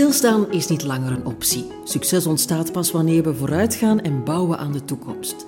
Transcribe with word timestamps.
Stilstaan 0.00 0.52
is 0.52 0.66
niet 0.66 0.84
langer 0.84 1.12
een 1.12 1.26
optie. 1.26 1.66
Succes 1.84 2.26
ontstaat 2.26 2.72
pas 2.72 2.90
wanneer 2.90 3.22
we 3.22 3.34
vooruitgaan 3.34 4.00
en 4.00 4.24
bouwen 4.24 4.58
aan 4.58 4.72
de 4.72 4.84
toekomst. 4.84 5.46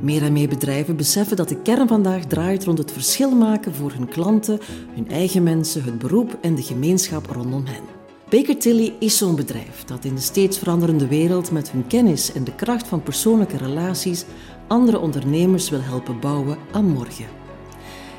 Meer 0.00 0.22
en 0.22 0.32
meer 0.32 0.48
bedrijven 0.48 0.96
beseffen 0.96 1.36
dat 1.36 1.48
de 1.48 1.62
kern 1.62 1.88
vandaag 1.88 2.24
draait 2.24 2.64
rond 2.64 2.78
het 2.78 2.92
verschil 2.92 3.30
maken 3.30 3.74
voor 3.74 3.92
hun 3.92 4.08
klanten, 4.08 4.60
hun 4.94 5.10
eigen 5.10 5.42
mensen, 5.42 5.84
het 5.84 5.98
beroep 5.98 6.38
en 6.40 6.54
de 6.54 6.62
gemeenschap 6.62 7.26
rondom 7.26 7.66
hen. 7.66 7.82
Baker 8.30 8.58
Tilly 8.58 8.94
is 8.98 9.16
zo'n 9.16 9.36
bedrijf 9.36 9.84
dat 9.84 10.04
in 10.04 10.14
de 10.14 10.20
steeds 10.20 10.58
veranderende 10.58 11.06
wereld 11.06 11.50
met 11.50 11.70
hun 11.70 11.86
kennis 11.86 12.32
en 12.32 12.44
de 12.44 12.54
kracht 12.54 12.86
van 12.86 13.02
persoonlijke 13.02 13.56
relaties 13.56 14.24
andere 14.68 14.98
ondernemers 14.98 15.70
wil 15.70 15.82
helpen 15.82 16.20
bouwen 16.20 16.58
aan 16.72 16.86
morgen. 16.86 17.37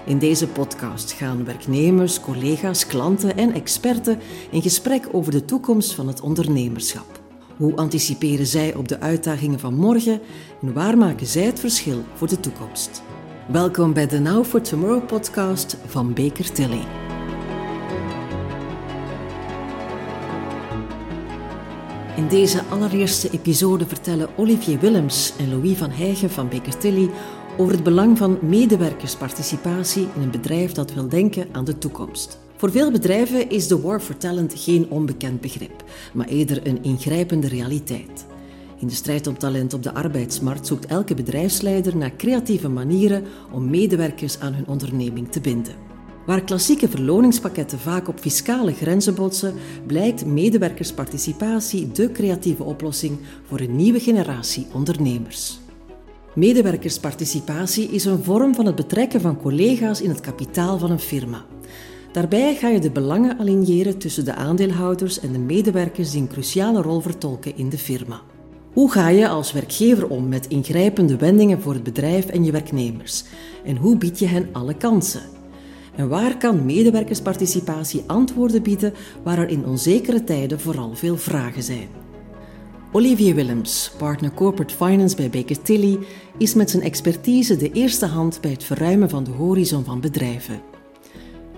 In 0.06 0.20
deze 0.20 0.48
podcast 0.48 1.12
gaan 1.12 1.46
werknemers, 1.46 2.20
collega's, 2.20 2.88
klanten 2.88 3.38
en 3.38 3.54
experten 3.54 4.20
in 4.52 4.62
gesprek 4.62 5.08
over 5.12 5.32
de 5.32 5.46
toekomst 5.46 5.94
van 5.94 6.08
het 6.08 6.22
ondernemerschap. 6.22 7.20
Hoe 7.58 7.76
anticiperen 7.76 8.46
zij 8.46 8.76
op 8.76 8.88
de 8.88 9.00
uitdagingen 9.00 9.60
van 9.60 9.74
morgen 9.74 10.22
en 10.62 10.74
waar 10.74 10.98
maken 10.98 11.28
zij 11.28 11.44
het 11.44 11.60
verschil 11.60 12.04
voor 12.14 12.28
de 12.28 12.40
toekomst? 12.40 13.04
Welkom 13.48 13.94
bij 13.94 14.08
de 14.08 14.20
Now 14.20 14.46
for 14.46 14.62
Tomorrow 14.62 15.06
podcast 15.06 15.78
van 15.86 16.14
Baker 16.14 16.52
Tilly. 16.52 16.82
In 22.16 22.28
deze 22.28 22.64
allereerste 22.70 23.30
episode 23.32 23.88
vertellen 23.88 24.30
Olivier 24.38 24.80
Willems 24.80 25.34
en 25.38 25.50
Louis 25.50 25.78
van 25.78 25.92
Heijgen 25.92 26.30
van 26.30 26.50
Baker 26.50 26.78
Tilly 26.78 27.10
over 27.60 27.74
het 27.74 27.84
belang 27.84 28.18
van 28.18 28.38
medewerkersparticipatie 28.42 30.08
in 30.16 30.22
een 30.22 30.32
bedrijf 30.32 30.72
dat 30.72 30.94
wil 30.94 31.10
denken 31.10 31.48
aan 31.52 31.66
de 31.66 31.78
toekomst. 31.78 32.40
Voor 32.56 32.72
veel 32.72 32.92
bedrijven 32.92 33.50
is 33.50 33.68
de 33.68 33.82
war 33.82 34.00
for 34.00 34.18
talent 34.18 34.54
geen 34.56 34.90
onbekend 34.90 35.42
begrip, 35.42 35.84
maar 36.14 36.28
eerder 36.28 36.68
een 36.68 36.84
ingrijpende 36.84 37.48
realiteit. 37.48 38.26
In 38.78 38.88
de 38.88 38.94
strijd 38.94 39.28
om 39.28 39.38
talent 39.38 39.74
op 39.74 39.84
de 39.84 39.94
arbeidsmarkt 39.94 40.68
zoekt 40.68 40.86
elke 40.86 41.14
bedrijfsleider 41.14 41.98
naar 41.98 42.16
creatieve 42.16 42.70
manieren 42.70 43.24
om 43.52 43.70
medewerkers 43.70 44.40
aan 44.40 44.54
hun 44.54 44.68
onderneming 44.68 45.32
te 45.32 45.42
binden. 45.42 45.76
Waar 46.26 46.44
klassieke 46.44 46.90
verloningspakketten 46.90 47.80
vaak 47.80 48.08
op 48.08 48.20
fiscale 48.20 48.74
grenzen 48.74 49.16
botsen, 49.16 49.54
blijkt 49.88 50.26
medewerkersparticipatie 50.26 51.92
de 51.92 52.12
creatieve 52.12 52.64
oplossing 52.64 53.18
voor 53.48 53.60
een 53.60 53.76
nieuwe 53.76 54.00
generatie 54.00 54.68
ondernemers. 54.74 55.60
Medewerkersparticipatie 56.40 57.90
is 57.90 58.06
een 58.06 58.24
vorm 58.24 58.56
van 58.56 58.66
het 58.66 58.76
betrekken 58.76 59.22
van 59.22 59.42
collega's 59.42 60.02
in 60.02 60.10
het 60.10 60.20
kapitaal 60.20 60.78
van 60.78 60.92
een 60.92 61.00
firma. 61.00 61.46
Daarbij 62.12 62.56
ga 62.56 62.68
je 62.68 62.80
de 62.80 62.92
belangen 62.92 63.40
aligneren 63.40 63.98
tussen 63.98 64.26
de 64.26 64.34
aandeelhouders 64.34 65.20
en 65.20 65.32
de 65.32 65.40
medewerkers 65.40 66.12
die 66.12 66.22
een 66.22 66.28
cruciale 66.28 66.82
rol 66.82 67.00
vertolken 67.00 67.58
in 67.58 67.70
de 67.70 67.78
firma. 67.78 68.22
Hoe 68.74 68.92
ga 68.92 69.10
je 69.10 69.28
als 69.28 69.52
werkgever 69.52 70.08
om 70.08 70.28
met 70.28 70.48
ingrijpende 70.48 71.18
wendingen 71.18 71.62
voor 71.62 71.74
het 71.74 71.84
bedrijf 71.84 72.26
en 72.26 72.44
je 72.44 72.52
werknemers? 72.52 73.24
En 73.66 73.76
hoe 73.76 73.98
bied 73.98 74.20
je 74.20 74.28
hen 74.28 74.50
alle 74.52 74.74
kansen? 74.74 75.24
En 75.96 76.10
waar 76.10 76.38
kan 76.38 76.66
medewerkersparticipatie 76.66 78.04
antwoorden 78.08 78.62
bieden 78.62 78.94
waar 79.24 79.38
er 79.38 79.50
in 79.50 79.66
onzekere 79.66 80.24
tijden 80.24 80.60
vooral 80.60 80.96
veel 80.96 81.18
vragen 81.18 81.64
zijn? 81.64 82.09
Olivier 82.92 83.36
Willems, 83.36 83.92
partner 83.98 84.32
Corporate 84.32 84.76
Finance 84.76 85.16
bij 85.16 85.30
Baker 85.30 85.62
Tilly, 85.62 86.00
is 86.38 86.54
met 86.54 86.70
zijn 86.70 86.84
expertise 86.84 87.58
de 87.58 87.72
eerste 87.72 88.06
hand 88.06 88.42
bij 88.42 88.52
het 88.52 88.64
verruimen 88.64 89.10
van 89.10 89.24
de 89.24 89.32
horizon 89.32 89.84
van 89.84 90.02
bedrijven. 90.02 90.62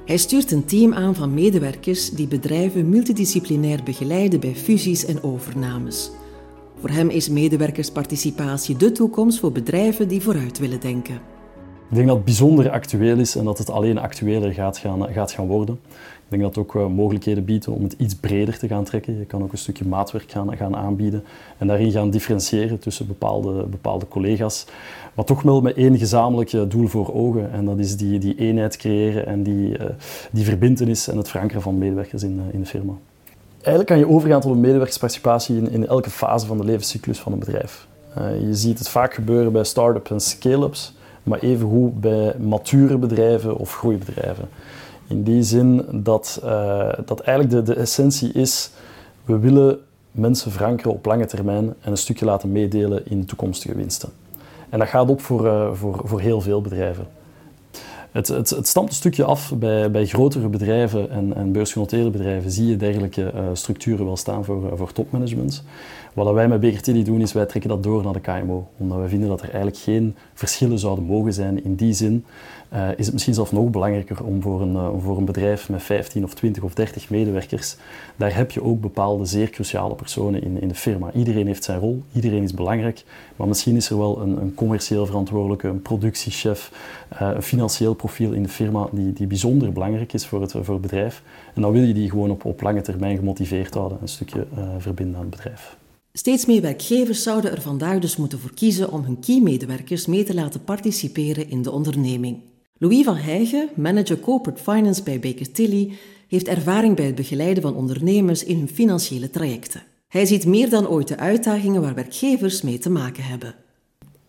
Hij 0.05 0.17
stuurt 0.17 0.51
een 0.51 0.65
team 0.65 0.93
aan 0.93 1.15
van 1.15 1.33
medewerkers 1.33 2.09
die 2.09 2.27
bedrijven 2.27 2.89
multidisciplinair 2.89 3.83
begeleiden 3.83 4.39
bij 4.39 4.55
fusies 4.55 5.05
en 5.05 5.23
overnames. 5.23 6.11
Voor 6.79 6.89
hem 6.89 7.09
is 7.09 7.29
medewerkersparticipatie 7.29 8.77
de 8.77 8.91
toekomst 8.91 9.39
voor 9.39 9.51
bedrijven 9.51 10.07
die 10.07 10.21
vooruit 10.21 10.59
willen 10.59 10.79
denken. 10.79 11.30
Ik 11.91 11.97
denk 11.97 12.09
dat 12.09 12.15
het 12.15 12.25
bijzonder 12.25 12.69
actueel 12.69 13.17
is 13.17 13.35
en 13.35 13.43
dat 13.43 13.57
het 13.57 13.69
alleen 13.69 13.97
actueler 13.97 14.53
gaat 14.53 14.77
gaan, 14.77 15.13
gaat 15.13 15.31
gaan 15.31 15.47
worden. 15.47 15.79
Ik 15.85 16.27
denk 16.27 16.41
dat 16.41 16.55
het 16.55 16.63
ook 16.63 16.75
uh, 16.75 16.87
mogelijkheden 16.87 17.45
biedt 17.45 17.67
om 17.67 17.83
het 17.83 17.95
iets 17.97 18.15
breder 18.15 18.57
te 18.57 18.67
gaan 18.67 18.83
trekken. 18.83 19.17
Je 19.17 19.25
kan 19.25 19.43
ook 19.43 19.51
een 19.51 19.57
stukje 19.57 19.85
maatwerk 19.85 20.31
gaan, 20.31 20.57
gaan 20.57 20.75
aanbieden 20.75 21.23
en 21.57 21.67
daarin 21.67 21.91
gaan 21.91 22.09
differentiëren 22.09 22.79
tussen 22.79 23.07
bepaalde, 23.07 23.63
bepaalde 23.63 24.07
collega's. 24.07 24.65
Maar 25.13 25.25
toch 25.25 25.41
wel 25.41 25.61
met 25.61 25.75
één 25.75 25.97
gezamenlijk 25.97 26.71
doel 26.71 26.87
voor 26.87 27.13
ogen. 27.13 27.51
En 27.51 27.65
dat 27.65 27.79
is 27.79 27.97
die, 27.97 28.19
die 28.19 28.35
eenheid 28.35 28.77
creëren 28.77 29.25
en 29.25 29.43
die, 29.43 29.79
uh, 29.79 29.85
die 30.31 30.45
verbindenis 30.45 31.07
en 31.07 31.17
het 31.17 31.29
verankeren 31.29 31.61
van 31.61 31.77
medewerkers 31.77 32.23
in, 32.23 32.41
in 32.51 32.59
de 32.59 32.65
firma. 32.65 32.93
Eigenlijk 33.53 33.87
kan 33.87 33.97
je 33.97 34.07
overgaan 34.07 34.41
tot 34.41 34.51
een 34.51 34.59
medewerkersparticipatie 34.59 35.57
in, 35.57 35.71
in 35.71 35.87
elke 35.87 36.09
fase 36.09 36.45
van 36.45 36.57
de 36.57 36.65
levenscyclus 36.65 37.19
van 37.19 37.31
een 37.31 37.39
bedrijf. 37.39 37.87
je 38.15 38.55
ziet 38.55 38.79
het 38.79 38.89
vaak 38.89 39.13
gebeuren 39.13 39.51
bij 39.51 39.63
start-ups 39.63 40.11
en 40.11 40.19
scale-ups 40.19 40.93
maar 41.23 41.39
evengoed 41.39 42.01
bij 42.01 42.35
mature 42.39 42.97
bedrijven 42.97 43.57
of 43.57 43.75
groeibedrijven. 43.75 44.49
In 45.07 45.23
die 45.23 45.43
zin 45.43 45.85
dat, 45.91 46.41
uh, 46.43 46.89
dat 47.05 47.19
eigenlijk 47.19 47.65
de, 47.65 47.73
de 47.73 47.79
essentie 47.79 48.31
is, 48.31 48.71
we 49.25 49.39
willen 49.39 49.79
mensen 50.11 50.51
verankeren 50.51 50.91
op 50.91 51.05
lange 51.05 51.25
termijn 51.25 51.73
en 51.81 51.91
een 51.91 51.97
stukje 51.97 52.25
laten 52.25 52.51
meedelen 52.51 53.07
in 53.07 53.25
toekomstige 53.25 53.75
winsten. 53.75 54.09
En 54.69 54.79
dat 54.79 54.87
gaat 54.87 55.09
op 55.09 55.21
voor, 55.21 55.45
uh, 55.45 55.73
voor, 55.73 56.01
voor 56.03 56.21
heel 56.21 56.41
veel 56.41 56.61
bedrijven. 56.61 57.07
Het, 58.11 58.27
het, 58.27 58.49
het 58.49 58.67
stamt 58.67 58.89
een 58.89 58.95
stukje 58.95 59.23
af 59.23 59.53
bij, 59.55 59.91
bij 59.91 60.05
grotere 60.05 60.47
bedrijven 60.47 61.09
en, 61.09 61.35
en 61.35 61.51
beursgenoteerde 61.51 62.09
bedrijven. 62.09 62.51
Zie 62.51 62.67
je 62.67 62.77
dergelijke 62.77 63.31
uh, 63.35 63.41
structuren 63.53 64.05
wel 64.05 64.17
staan 64.17 64.45
voor, 64.45 64.77
voor 64.77 64.91
topmanagement. 64.91 65.63
Wat 66.13 66.33
wij 66.33 66.47
met 66.47 66.59
BGT 66.59 67.05
doen, 67.05 67.21
is 67.21 67.33
wij 67.33 67.45
trekken 67.45 67.69
dat 67.69 67.83
door 67.83 68.03
naar 68.03 68.13
de 68.13 68.19
KMO. 68.19 68.67
Omdat 68.77 68.97
wij 68.97 69.07
vinden 69.07 69.29
dat 69.29 69.41
er 69.41 69.47
eigenlijk 69.49 69.77
geen 69.77 70.15
verschillen 70.33 70.79
zouden 70.79 71.03
mogen 71.03 71.33
zijn. 71.33 71.63
In 71.63 71.75
die 71.75 71.93
zin 71.93 72.25
uh, 72.73 72.89
is 72.95 73.05
het 73.05 73.13
misschien 73.13 73.33
zelfs 73.33 73.51
nog 73.51 73.69
belangrijker 73.69 74.23
om 74.23 74.41
voor 74.41 74.61
een, 74.61 74.73
uh, 74.73 74.89
voor 74.97 75.17
een 75.17 75.25
bedrijf 75.25 75.69
met 75.69 75.83
15 75.83 76.23
of 76.23 76.33
20 76.33 76.63
of 76.63 76.73
30 76.73 77.09
medewerkers, 77.09 77.75
daar 78.15 78.35
heb 78.35 78.51
je 78.51 78.63
ook 78.63 78.81
bepaalde 78.81 79.25
zeer 79.25 79.49
cruciale 79.49 79.95
personen 79.95 80.43
in, 80.43 80.61
in 80.61 80.67
de 80.67 80.75
firma. 80.75 81.11
Iedereen 81.11 81.47
heeft 81.47 81.63
zijn 81.63 81.79
rol, 81.79 82.03
iedereen 82.13 82.43
is 82.43 82.53
belangrijk, 82.53 83.03
maar 83.35 83.47
misschien 83.47 83.75
is 83.75 83.89
er 83.89 83.97
wel 83.97 84.21
een, 84.21 84.41
een 84.41 84.53
commercieel 84.53 85.05
verantwoordelijke, 85.05 85.67
een 85.67 85.81
productiechef, 85.81 86.71
uh, 87.13 87.31
een 87.35 87.41
financieel 87.41 87.93
profiel 87.93 88.31
in 88.31 88.43
de 88.43 88.49
firma 88.49 88.87
die, 88.91 89.13
die 89.13 89.27
bijzonder 89.27 89.71
belangrijk 89.71 90.13
is 90.13 90.25
voor 90.27 90.41
het, 90.41 90.55
voor 90.61 90.79
bedrijf. 90.79 91.23
En 91.53 91.61
dan 91.61 91.71
wil 91.71 91.83
je 91.83 91.93
die 91.93 92.09
gewoon 92.09 92.31
op, 92.31 92.45
op 92.45 92.61
lange 92.61 92.81
termijn 92.81 93.17
gemotiveerd 93.17 93.73
houden, 93.73 93.97
een 94.01 94.07
stukje 94.07 94.47
verbinden 94.77 95.15
aan 95.15 95.21
het 95.21 95.29
bedrijf. 95.29 95.79
Steeds 96.13 96.45
meer 96.45 96.61
werkgevers 96.61 97.23
zouden 97.23 97.51
er 97.51 97.61
vandaag 97.61 97.99
dus 97.99 98.17
moeten 98.17 98.39
voor 98.39 98.53
kiezen 98.53 98.91
om 98.91 99.03
hun 99.03 99.19
key-medewerkers 99.19 100.05
mee 100.05 100.23
te 100.23 100.33
laten 100.33 100.63
participeren 100.63 101.49
in 101.49 101.61
de 101.61 101.71
onderneming. 101.71 102.39
Louis 102.77 103.03
van 103.03 103.15
Heijgen, 103.15 103.69
manager 103.75 104.19
corporate 104.19 104.61
finance 104.61 105.03
bij 105.03 105.19
Baker 105.19 105.51
Tilly, 105.51 105.93
heeft 106.27 106.47
ervaring 106.47 106.95
bij 106.95 107.05
het 107.05 107.15
begeleiden 107.15 107.63
van 107.63 107.75
ondernemers 107.75 108.43
in 108.43 108.57
hun 108.57 108.69
financiële 108.69 109.29
trajecten. 109.29 109.83
Hij 110.07 110.25
ziet 110.25 110.45
meer 110.45 110.69
dan 110.69 110.87
ooit 110.87 111.07
de 111.07 111.17
uitdagingen 111.17 111.81
waar 111.81 111.95
werkgevers 111.95 112.61
mee 112.61 112.77
te 112.77 112.89
maken 112.89 113.23
hebben. 113.23 113.55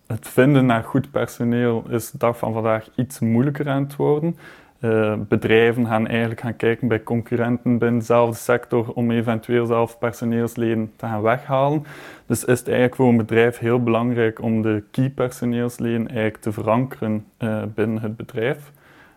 Het 0.06 0.28
vinden 0.28 0.66
naar 0.66 0.84
goed 0.84 1.10
personeel 1.10 1.84
is 1.91 2.10
de 2.10 2.19
dag 2.19 2.38
van 2.38 2.53
vandaag 2.53 2.88
iets 2.97 3.19
moeilijker 3.19 3.69
aan 3.69 3.82
het 3.82 3.97
worden. 3.97 4.37
Uh, 4.84 5.15
bedrijven 5.28 5.87
gaan 5.87 6.06
eigenlijk 6.06 6.41
gaan 6.41 6.56
kijken 6.56 6.88
bij 6.88 7.03
concurrenten 7.03 7.78
binnen 7.78 7.98
dezelfde 7.98 8.37
sector 8.37 8.93
om 8.93 9.10
eventueel 9.10 9.66
zelf 9.66 9.98
personeelsleden 9.98 10.93
te 10.97 11.06
gaan 11.06 11.22
weghalen. 11.22 11.84
Dus 12.26 12.44
is 12.44 12.59
het 12.59 12.69
eigenlijk 12.69 12.97
voor 12.97 13.09
een 13.09 13.16
bedrijf 13.16 13.59
heel 13.59 13.82
belangrijk 13.82 14.42
om 14.42 14.62
de 14.62 14.82
key 14.91 15.10
personeelsleden 15.10 16.09
eigenlijk 16.09 16.37
te 16.37 16.53
verankeren 16.53 17.25
uh, 17.38 17.62
binnen 17.75 18.03
het 18.03 18.16
bedrijf. 18.16 18.72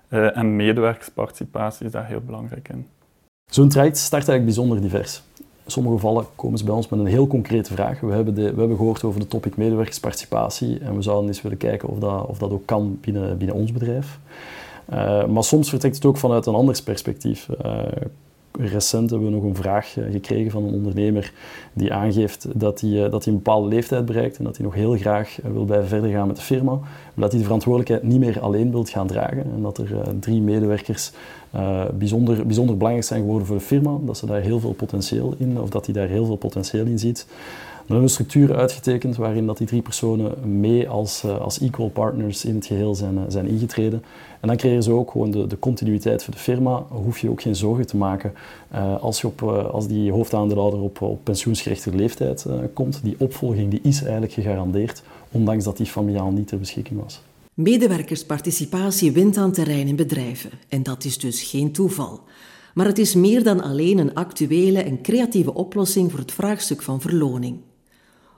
Uh, 0.09 0.37
en 0.37 0.55
medewerkersparticipatie 0.55 1.85
is 1.85 1.91
daar 1.91 2.07
heel 2.07 2.21
belangrijk 2.25 2.69
in. 2.69 2.87
Zo'n 3.51 3.69
traject 3.69 3.97
start 3.97 4.28
eigenlijk 4.28 4.45
bijzonder 4.45 4.81
divers. 4.81 5.23
In 5.37 5.72
sommige 5.72 5.95
gevallen 5.95 6.25
komen 6.35 6.57
ze 6.57 6.66
bij 6.66 6.73
ons 6.73 6.90
met 6.90 6.99
een 6.99 7.05
heel 7.05 7.28
concrete 7.28 7.73
vraag. 7.73 7.99
We 7.99 8.13
hebben, 8.13 8.35
de, 8.35 8.53
we 8.53 8.59
hebben 8.59 8.78
gehoord 8.78 9.03
over 9.03 9.19
de 9.19 9.28
topic 9.28 9.57
medewerkersparticipatie 9.57 10.79
en 10.79 10.95
we 10.95 11.01
zouden 11.01 11.28
eens 11.28 11.41
willen 11.41 11.57
kijken 11.57 11.90
of 11.90 11.99
dat, 11.99 12.25
of 12.25 12.37
dat 12.37 12.51
ook 12.51 12.66
kan 12.66 12.97
binnen, 13.01 13.37
binnen 13.37 13.55
ons 13.55 13.72
bedrijf. 13.72 14.19
Uh, 14.93 15.26
maar 15.26 15.43
soms 15.43 15.70
vertrekt 15.70 15.96
het 15.96 16.05
ook 16.05 16.17
vanuit 16.17 16.46
een 16.46 16.53
anders 16.53 16.82
perspectief. 16.82 17.47
Uh, 17.66 17.82
recent 18.59 19.09
hebben 19.09 19.28
we 19.28 19.35
nog 19.35 19.43
een 19.43 19.55
vraag 19.55 19.97
uh, 19.97 20.11
gekregen 20.11 20.52
van 20.52 20.64
een 20.64 20.73
ondernemer 20.73 21.34
die 21.73 21.93
aangeeft 21.93 22.47
dat 22.53 22.82
hij, 22.82 23.09
dat 23.09 23.23
hij 23.23 23.34
een 23.34 23.40
bepaalde 23.43 23.67
leeftijd 23.67 24.05
bereikt 24.05 24.37
en 24.37 24.43
dat 24.43 24.58
hij 24.58 24.66
nog 24.66 24.76
heel 24.76 24.97
graag 24.97 25.37
wil 25.53 25.66
blijven 25.66 25.87
verder 25.87 26.11
gaan 26.11 26.28
met 26.28 26.35
de 26.35 26.41
firma, 26.41 26.72
maar 26.72 27.14
dat 27.16 27.29
hij 27.29 27.40
de 27.40 27.46
verantwoordelijkheid 27.46 28.03
niet 28.11 28.20
meer 28.20 28.40
alleen 28.40 28.72
wil 28.72 28.84
gaan 28.84 29.08
dragen 29.08 29.46
en 29.55 29.61
dat 29.61 29.78
er 29.78 30.20
drie 30.20 30.41
medewerkers 30.41 31.11
bijzonder, 31.93 32.46
bijzonder 32.46 32.78
belangrijk 32.78 33.08
zijn 33.08 33.22
geworden 33.22 33.47
voor 33.47 33.58
de 33.58 33.64
firma, 33.64 33.97
dat 34.02 34.17
ze 34.17 34.26
daar 34.26 34.41
heel 34.41 34.59
veel 34.59 34.73
potentieel 34.73 35.35
in, 35.38 35.59
of 35.61 35.70
dat 35.70 35.85
hij 35.85 35.93
daar 35.93 36.08
heel 36.08 36.26
veel 36.26 36.35
potentieel 36.35 36.85
in 36.85 36.99
ziet 36.99 37.28
We 37.85 37.91
hebben 37.91 38.09
een 38.09 38.16
structuur 38.16 38.55
uitgetekend 38.55 39.16
waarin 39.16 39.46
dat 39.46 39.58
die 39.58 39.67
drie 39.67 39.82
personen 39.82 40.59
mee 40.59 40.90
als, 40.90 41.23
uh, 41.26 41.37
als 41.40 41.59
equal 41.59 41.90
partners 41.90 42.46
in 42.46 42.55
het 42.55 42.66
geheel 42.66 42.96
zijn, 42.96 43.16
uh, 43.16 43.22
zijn 43.28 43.47
ingetreden. 43.47 44.03
En 44.40 44.47
dan 44.47 44.58
creëren 44.58 44.84
ze 44.84 44.91
ook 44.91 45.11
gewoon 45.11 45.32
de, 45.32 45.47
de 45.47 45.59
continuïteit 45.59 46.23
voor 46.23 46.34
de 46.34 46.40
firma. 46.40 46.85
Hoef 46.90 47.20
je 47.20 47.29
ook 47.29 47.41
geen 47.41 47.55
zorgen 47.55 47.87
te 47.87 47.97
maken 47.97 48.34
uh, 48.73 49.02
als, 49.02 49.22
je 49.22 49.28
op, 49.28 49.41
als 49.72 49.87
die 49.87 50.11
hoofdaandeelhouder 50.11 50.79
op, 50.79 51.02
op 51.02 51.23
pensioensgerechtigde 51.23 51.97
leeftijd 51.97 52.46
komt. 52.73 52.99
Die 53.03 53.16
opvolging 53.17 53.72
die 53.72 53.79
is 53.84 54.02
eigenlijk 54.02 54.34
gegarandeerd, 54.34 55.03
ondanks 55.31 55.64
dat 55.64 55.78
die 55.78 55.85
familiaal 55.85 56.31
niet 56.31 56.47
ter 56.47 56.59
beschikking 56.59 57.02
was. 57.02 57.22
Medewerkersparticipatie 57.53 59.11
wint 59.11 59.38
aan 59.38 59.52
terrein 59.52 59.88
in 59.88 59.96
bedrijven. 59.96 60.49
En 60.67 60.84
dat 60.84 61.03
is 61.03 61.17
dus 61.17 61.43
geen 61.43 61.72
toeval. 61.72 62.20
Maar 62.73 62.85
het 62.85 62.97
is 62.97 63.16
meer 63.16 63.43
dan 63.43 63.61
alleen 63.61 63.97
een 63.97 64.14
actuele 64.14 64.79
en 64.79 65.02
creatieve 65.02 65.53
oplossing 65.53 66.11
voor 66.11 66.20
het 66.20 66.31
vraagstuk 66.31 66.81
van 66.81 67.02
verloning. 67.02 67.58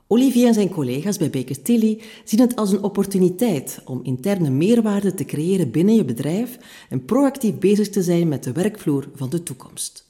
Olivier 0.09 0.47
en 0.47 0.53
zijn 0.53 0.69
collega's 0.69 1.17
bij 1.17 1.29
Baker 1.29 1.61
Tilly 1.61 2.01
zien 2.23 2.39
het 2.39 2.55
als 2.55 2.71
een 2.71 2.83
opportuniteit 2.83 3.81
om 3.85 3.99
interne 4.03 4.49
meerwaarde 4.49 5.13
te 5.13 5.25
creëren 5.25 5.71
binnen 5.71 5.95
je 5.95 6.05
bedrijf 6.05 6.57
en 6.89 7.05
proactief 7.05 7.55
bezig 7.55 7.89
te 7.89 8.03
zijn 8.03 8.27
met 8.27 8.43
de 8.43 8.51
werkvloer 8.51 9.07
van 9.15 9.29
de 9.29 9.43
toekomst. 9.43 10.05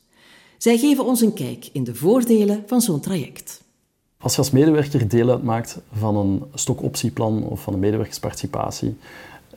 Zij 0.58 0.78
geven 0.78 1.06
ons 1.06 1.22
een 1.22 1.34
kijk 1.34 1.70
in 1.72 1.84
de 1.84 1.96
voordelen 1.96 2.64
van 2.66 2.82
zo'n 2.82 3.00
traject. 3.00 3.62
Als 4.18 4.32
je 4.32 4.38
als 4.38 4.52
medewerker 4.52 5.08
deel 5.08 5.30
uitmaakt 5.30 5.80
van 5.92 6.16
een 6.16 6.44
stokoptieplan 6.54 7.44
of 7.44 7.62
van 7.62 7.74
een 7.74 7.80
medewerkersparticipatie, 7.80 8.96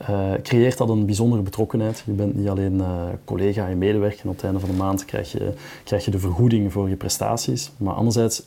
uh, 0.01 0.33
creëert 0.43 0.77
dat 0.77 0.89
een 0.89 1.05
bijzondere 1.05 1.41
betrokkenheid. 1.41 2.03
Je 2.05 2.11
bent 2.11 2.35
niet 2.35 2.47
alleen 2.47 2.75
uh, 2.75 3.03
collega 3.25 3.67
en 3.67 3.77
medewerker 3.77 4.19
en 4.23 4.29
op 4.29 4.35
het 4.35 4.43
einde 4.43 4.59
van 4.59 4.69
de 4.69 4.75
maand 4.75 5.05
krijg 5.05 5.31
je, 5.31 5.53
krijg 5.83 6.05
je 6.05 6.11
de 6.11 6.19
vergoeding 6.19 6.71
voor 6.71 6.89
je 6.89 6.95
prestaties, 6.95 7.71
maar 7.77 7.93
anderzijds 7.93 8.43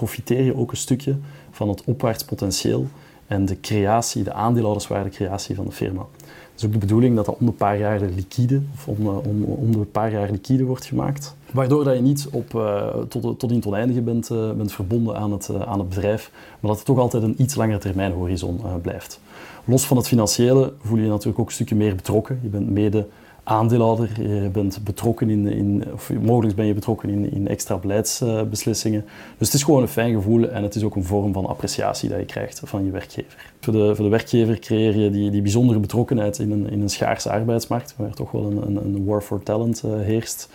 profiteer 0.00 0.42
je 0.44 0.56
ook 0.56 0.70
een 0.70 0.76
stukje 0.76 1.16
van 1.50 1.68
het 1.68 1.84
opwaarts 1.84 2.24
potentieel 2.24 2.86
en 3.26 3.44
de 3.44 3.60
creatie, 3.60 4.22
de 4.22 4.32
aandeelhouderswaarde 4.32 5.10
creatie 5.10 5.54
van 5.54 5.64
de 5.64 5.72
firma. 5.72 6.06
Het 6.20 6.56
is 6.60 6.64
ook 6.64 6.72
de 6.72 6.78
bedoeling 6.78 7.16
dat 7.16 7.26
dat 7.26 7.36
om 7.38 7.46
een 7.46 7.54
paar 7.54 7.78
jaar 7.78 8.00
liquide, 8.00 8.60
of 8.74 8.88
om, 8.88 9.06
eh, 9.06 9.26
om, 9.26 9.42
om 9.44 9.72
de 9.72 9.78
paar 9.78 10.12
jaar 10.12 10.30
liquide 10.30 10.64
wordt 10.64 10.84
gemaakt. 10.84 11.36
Waardoor 11.52 11.84
dat 11.84 11.94
je 11.94 12.00
niet 12.02 12.28
op, 12.32 12.54
uh, 12.54 12.86
tot, 13.08 13.38
tot 13.38 13.50
in 13.50 13.56
het 13.56 13.66
oneindige 13.66 14.00
bent, 14.00 14.28
bent 14.56 14.72
verbonden 14.72 15.16
aan 15.16 15.32
het, 15.32 15.50
aan 15.66 15.78
het 15.78 15.88
bedrijf, 15.88 16.30
maar 16.32 16.70
dat 16.70 16.76
het 16.76 16.86
toch 16.86 16.98
altijd 16.98 17.22
een 17.22 17.42
iets 17.42 17.54
langere 17.54 17.78
termijn 17.78 18.12
horizon 18.12 18.60
blijft. 18.82 19.20
Los 19.64 19.84
van 19.84 19.96
het 19.96 20.08
financiële 20.08 20.72
voel 20.82 20.96
je 20.96 21.02
je 21.02 21.08
natuurlijk 21.08 21.38
ook 21.38 21.46
een 21.46 21.52
stukje 21.52 21.74
meer 21.74 21.94
betrokken. 21.94 22.40
Je 22.42 22.48
bent 22.48 22.70
mede 22.70 23.06
aandeelhouder, 23.44 24.22
je 24.22 24.48
bent 24.52 24.84
betrokken 24.84 25.30
in, 25.30 25.46
in 25.46 25.84
of 25.92 26.12
mogelijk 26.12 26.56
ben 26.56 26.66
je 26.66 26.74
betrokken 26.74 27.08
in, 27.08 27.32
in 27.32 27.48
extra 27.48 27.76
beleidsbeslissingen. 27.76 29.04
Dus 29.38 29.46
het 29.46 29.56
is 29.56 29.62
gewoon 29.62 29.82
een 29.82 29.88
fijn 29.88 30.14
gevoel 30.14 30.48
en 30.48 30.62
het 30.62 30.74
is 30.74 30.82
ook 30.82 30.96
een 30.96 31.04
vorm 31.04 31.32
van 31.32 31.46
appreciatie 31.46 32.08
dat 32.08 32.18
je 32.18 32.24
krijgt 32.24 32.60
van 32.64 32.84
je 32.84 32.90
werkgever. 32.90 33.52
Voor 33.60 33.72
de, 33.72 33.94
voor 33.94 34.04
de 34.04 34.10
werkgever 34.10 34.58
creëer 34.58 34.96
je 34.96 35.10
die, 35.10 35.30
die 35.30 35.42
bijzondere 35.42 35.78
betrokkenheid 35.78 36.38
in 36.38 36.50
een, 36.50 36.70
in 36.70 36.80
een 36.80 36.90
schaarse 36.90 37.30
arbeidsmarkt, 37.30 37.94
waar 37.96 38.14
toch 38.14 38.30
wel 38.30 38.44
een, 38.44 38.66
een, 38.66 38.76
een 38.76 39.04
war 39.04 39.22
for 39.22 39.42
talent 39.42 39.82
uh, 39.86 39.92
heerst. 40.00 40.48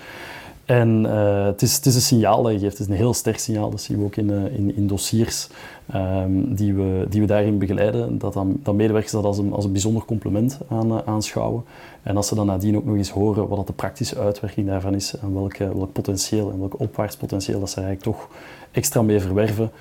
En 0.66 1.04
uh, 1.06 1.46
het, 1.46 1.62
is, 1.62 1.76
het 1.76 1.86
is 1.86 1.96
een 1.96 2.02
signaal 2.02 2.44
dat 2.44 2.52
je 2.52 2.60
geeft. 2.60 2.78
Het 2.78 2.88
is 2.88 2.94
een 2.94 3.00
heel 3.00 3.14
sterk 3.14 3.40
signaal. 3.40 3.70
Dat 3.70 3.82
zien 3.82 3.98
we 3.98 4.04
ook 4.04 4.16
in, 4.16 4.30
uh, 4.30 4.46
in, 4.46 4.76
in, 4.76 4.88
dossiers 4.88 5.50
um, 5.96 6.56
die, 6.56 6.74
we, 6.74 7.06
die 7.10 7.22
we 7.22 7.28
daarin 7.28 7.58
begeleiden. 7.58 8.18
Dat, 8.18 8.34
dan, 8.34 8.60
dat 8.64 8.76
medewerkers 8.76 9.12
dat 9.12 9.24
als 9.24 9.38
een, 9.38 9.54
als 9.54 9.66
een 9.66 9.72
bijzonder 9.72 10.06
compliment 10.06 10.60
aan, 10.70 10.92
uh, 10.92 10.98
aanschouwen. 11.06 11.64
En 12.04 12.16
als 12.16 12.28
ze 12.28 12.36
dan 12.36 12.46
nadien 12.46 12.78
ook 12.78 12.86
nog 12.86 12.96
eens 12.96 13.10
horen 13.10 13.48
wat 13.48 13.68
de 13.68 13.74
praktische 13.74 14.20
uitwerking 14.20 14.68
daarvan 14.68 14.94
is 14.94 15.18
en 15.18 15.34
welk, 15.34 15.58
welk 15.58 15.92
potentieel 15.92 16.52
en 16.52 16.60
welk 16.60 16.80
opwaarts 16.80 17.16
potentieel 17.16 17.60
dat 17.60 17.70
ze 17.70 17.82
eigenlijk 17.82 18.18
toch 18.18 18.30
extra 18.72 19.02
mee 19.02 19.20
verwerven, 19.20 19.72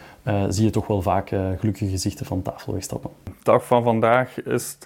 zie 0.49 0.65
je 0.65 0.71
toch 0.71 0.87
wel 0.87 1.03
vaak 1.03 1.29
gelukkige 1.29 1.91
gezichten 1.91 2.27
van 2.27 2.43
tafel 2.43 2.73
wegstappen. 2.73 3.11
De 3.25 3.31
dag 3.43 3.67
van 3.67 3.83
vandaag 3.83 4.43
is 4.43 4.79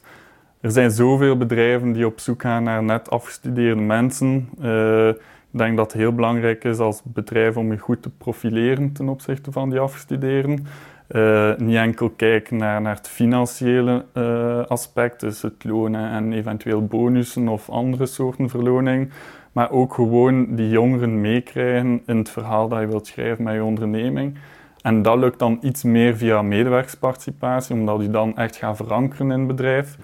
er 0.60 0.70
zijn 0.70 0.90
zoveel 0.90 1.36
bedrijven 1.36 1.92
die 1.92 2.06
op 2.06 2.20
zoek 2.20 2.42
gaan 2.42 2.62
naar 2.62 2.82
net 2.82 3.10
afgestudeerde 3.10 3.80
mensen. 3.80 4.48
Ik 5.52 5.58
denk 5.58 5.76
dat 5.76 5.92
het 5.92 6.00
heel 6.00 6.12
belangrijk 6.12 6.64
is 6.64 6.78
als 6.78 7.02
bedrijf 7.04 7.56
om 7.56 7.72
je 7.72 7.78
goed 7.78 8.02
te 8.02 8.10
profileren 8.10 8.92
ten 8.92 9.08
opzichte 9.08 9.52
van 9.52 9.70
die 9.70 9.80
afgestudeerden. 9.80 10.66
Uh, 11.08 11.56
niet 11.56 11.76
enkel 11.76 12.10
kijken 12.10 12.56
naar, 12.56 12.96
het 12.96 13.08
financiële 13.08 14.04
uh, 14.14 14.64
aspect, 14.64 15.20
dus 15.20 15.42
het 15.42 15.64
lonen 15.64 16.10
en 16.10 16.32
eventueel 16.32 16.86
bonussen 16.86 17.48
of 17.48 17.70
andere 17.70 18.06
soorten 18.06 18.48
verloning, 18.48 19.10
maar 19.52 19.70
ook 19.70 19.94
gewoon 19.94 20.54
die 20.54 20.68
jongeren 20.68 21.20
meekrijgen 21.20 22.02
in 22.06 22.16
het 22.16 22.30
verhaal 22.30 22.68
dat 22.68 22.80
je 22.80 22.86
wilt 22.86 23.06
schrijven 23.06 23.44
met 23.44 23.54
je 23.54 23.64
onderneming. 23.64 24.38
En 24.82 25.02
dat 25.02 25.18
lukt 25.18 25.38
dan 25.38 25.58
iets 25.60 25.82
meer 25.82 26.16
via 26.16 26.42
medewerkersparticipatie, 26.42 27.74
omdat 27.74 28.02
je 28.02 28.10
dan 28.10 28.36
echt 28.36 28.56
gaat 28.56 28.76
verankeren 28.76 29.30
in 29.30 29.38
het 29.38 29.48
bedrijf. 29.48 29.98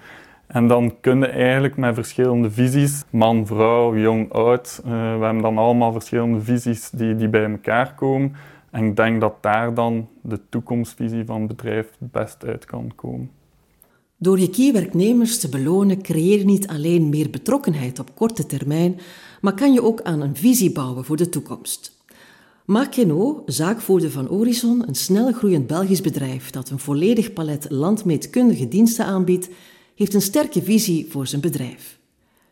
En 0.47 0.67
dan 0.67 0.99
kunnen 1.01 1.31
eigenlijk 1.31 1.77
met 1.77 1.95
verschillende 1.95 2.51
visies, 2.51 3.03
man, 3.09 3.45
vrouw, 3.47 3.97
jong, 3.97 4.31
oud, 4.31 4.81
uh, 4.85 4.91
we 4.91 5.25
hebben 5.25 5.41
dan 5.41 5.57
allemaal 5.57 5.91
verschillende 5.91 6.41
visies 6.41 6.89
die, 6.89 7.15
die 7.15 7.29
bij 7.29 7.51
elkaar 7.51 7.95
komen. 7.95 8.33
En 8.71 8.85
ik 8.85 8.95
denk 8.95 9.21
dat 9.21 9.33
daar 9.41 9.73
dan 9.73 10.07
de 10.21 10.39
toekomstvisie 10.49 11.25
van 11.25 11.39
het 11.39 11.47
bedrijf 11.47 11.89
het 11.99 12.11
best 12.11 12.45
uit 12.45 12.65
kan 12.65 12.91
komen. 12.95 13.29
Door 14.17 14.39
je 14.39 14.49
key-werknemers 14.49 15.39
te 15.39 15.49
belonen 15.49 16.01
creëer 16.01 16.37
je 16.37 16.45
niet 16.45 16.67
alleen 16.67 17.09
meer 17.09 17.29
betrokkenheid 17.29 17.99
op 17.99 18.15
korte 18.15 18.45
termijn, 18.45 18.99
maar 19.41 19.53
kan 19.53 19.73
je 19.73 19.83
ook 19.83 20.01
aan 20.01 20.21
een 20.21 20.35
visie 20.35 20.71
bouwen 20.71 21.05
voor 21.05 21.17
de 21.17 21.29
toekomst. 21.29 21.93
Marc 22.65 22.91
Kenot, 22.91 23.41
zaakvoerder 23.45 24.11
van 24.11 24.25
Horizon, 24.25 24.83
een 24.87 24.95
snel 24.95 25.31
groeiend 25.31 25.67
Belgisch 25.67 26.01
bedrijf 26.01 26.49
dat 26.49 26.69
een 26.69 26.79
volledig 26.79 27.33
palet 27.33 27.65
landmeetkundige 27.69 28.67
diensten 28.67 29.05
aanbiedt, 29.05 29.49
heeft 29.95 30.13
een 30.13 30.21
sterke 30.21 30.63
visie 30.63 31.07
voor 31.09 31.27
zijn 31.27 31.41
bedrijf. 31.41 31.97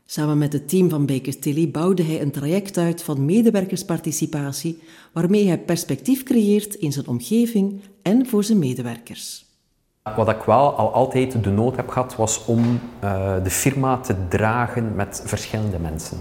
Samen 0.05 0.37
met 0.37 0.53
het 0.53 0.69
team 0.69 0.89
van 0.89 1.05
Baker 1.05 1.39
Tilly 1.39 1.71
bouwde 1.71 2.03
hij 2.03 2.21
een 2.21 2.31
traject 2.31 2.77
uit 2.77 3.03
van 3.03 3.25
medewerkersparticipatie, 3.25 4.81
waarmee 5.13 5.47
hij 5.47 5.59
perspectief 5.59 6.23
creëert 6.23 6.75
in 6.75 6.91
zijn 6.91 7.07
omgeving 7.07 7.81
en 8.01 8.25
voor 8.25 8.43
zijn 8.43 8.59
medewerkers. 8.59 9.45
Wat 10.15 10.29
ik 10.29 10.41
wel 10.41 10.73
al 10.75 10.93
altijd 10.93 11.43
de 11.43 11.49
nood 11.49 11.75
heb 11.75 11.89
gehad, 11.89 12.15
was 12.15 12.45
om 12.45 12.79
uh, 13.03 13.43
de 13.43 13.49
firma 13.49 13.97
te 13.97 14.15
dragen 14.29 14.95
met 14.95 15.23
verschillende 15.25 15.79
mensen. 15.79 16.17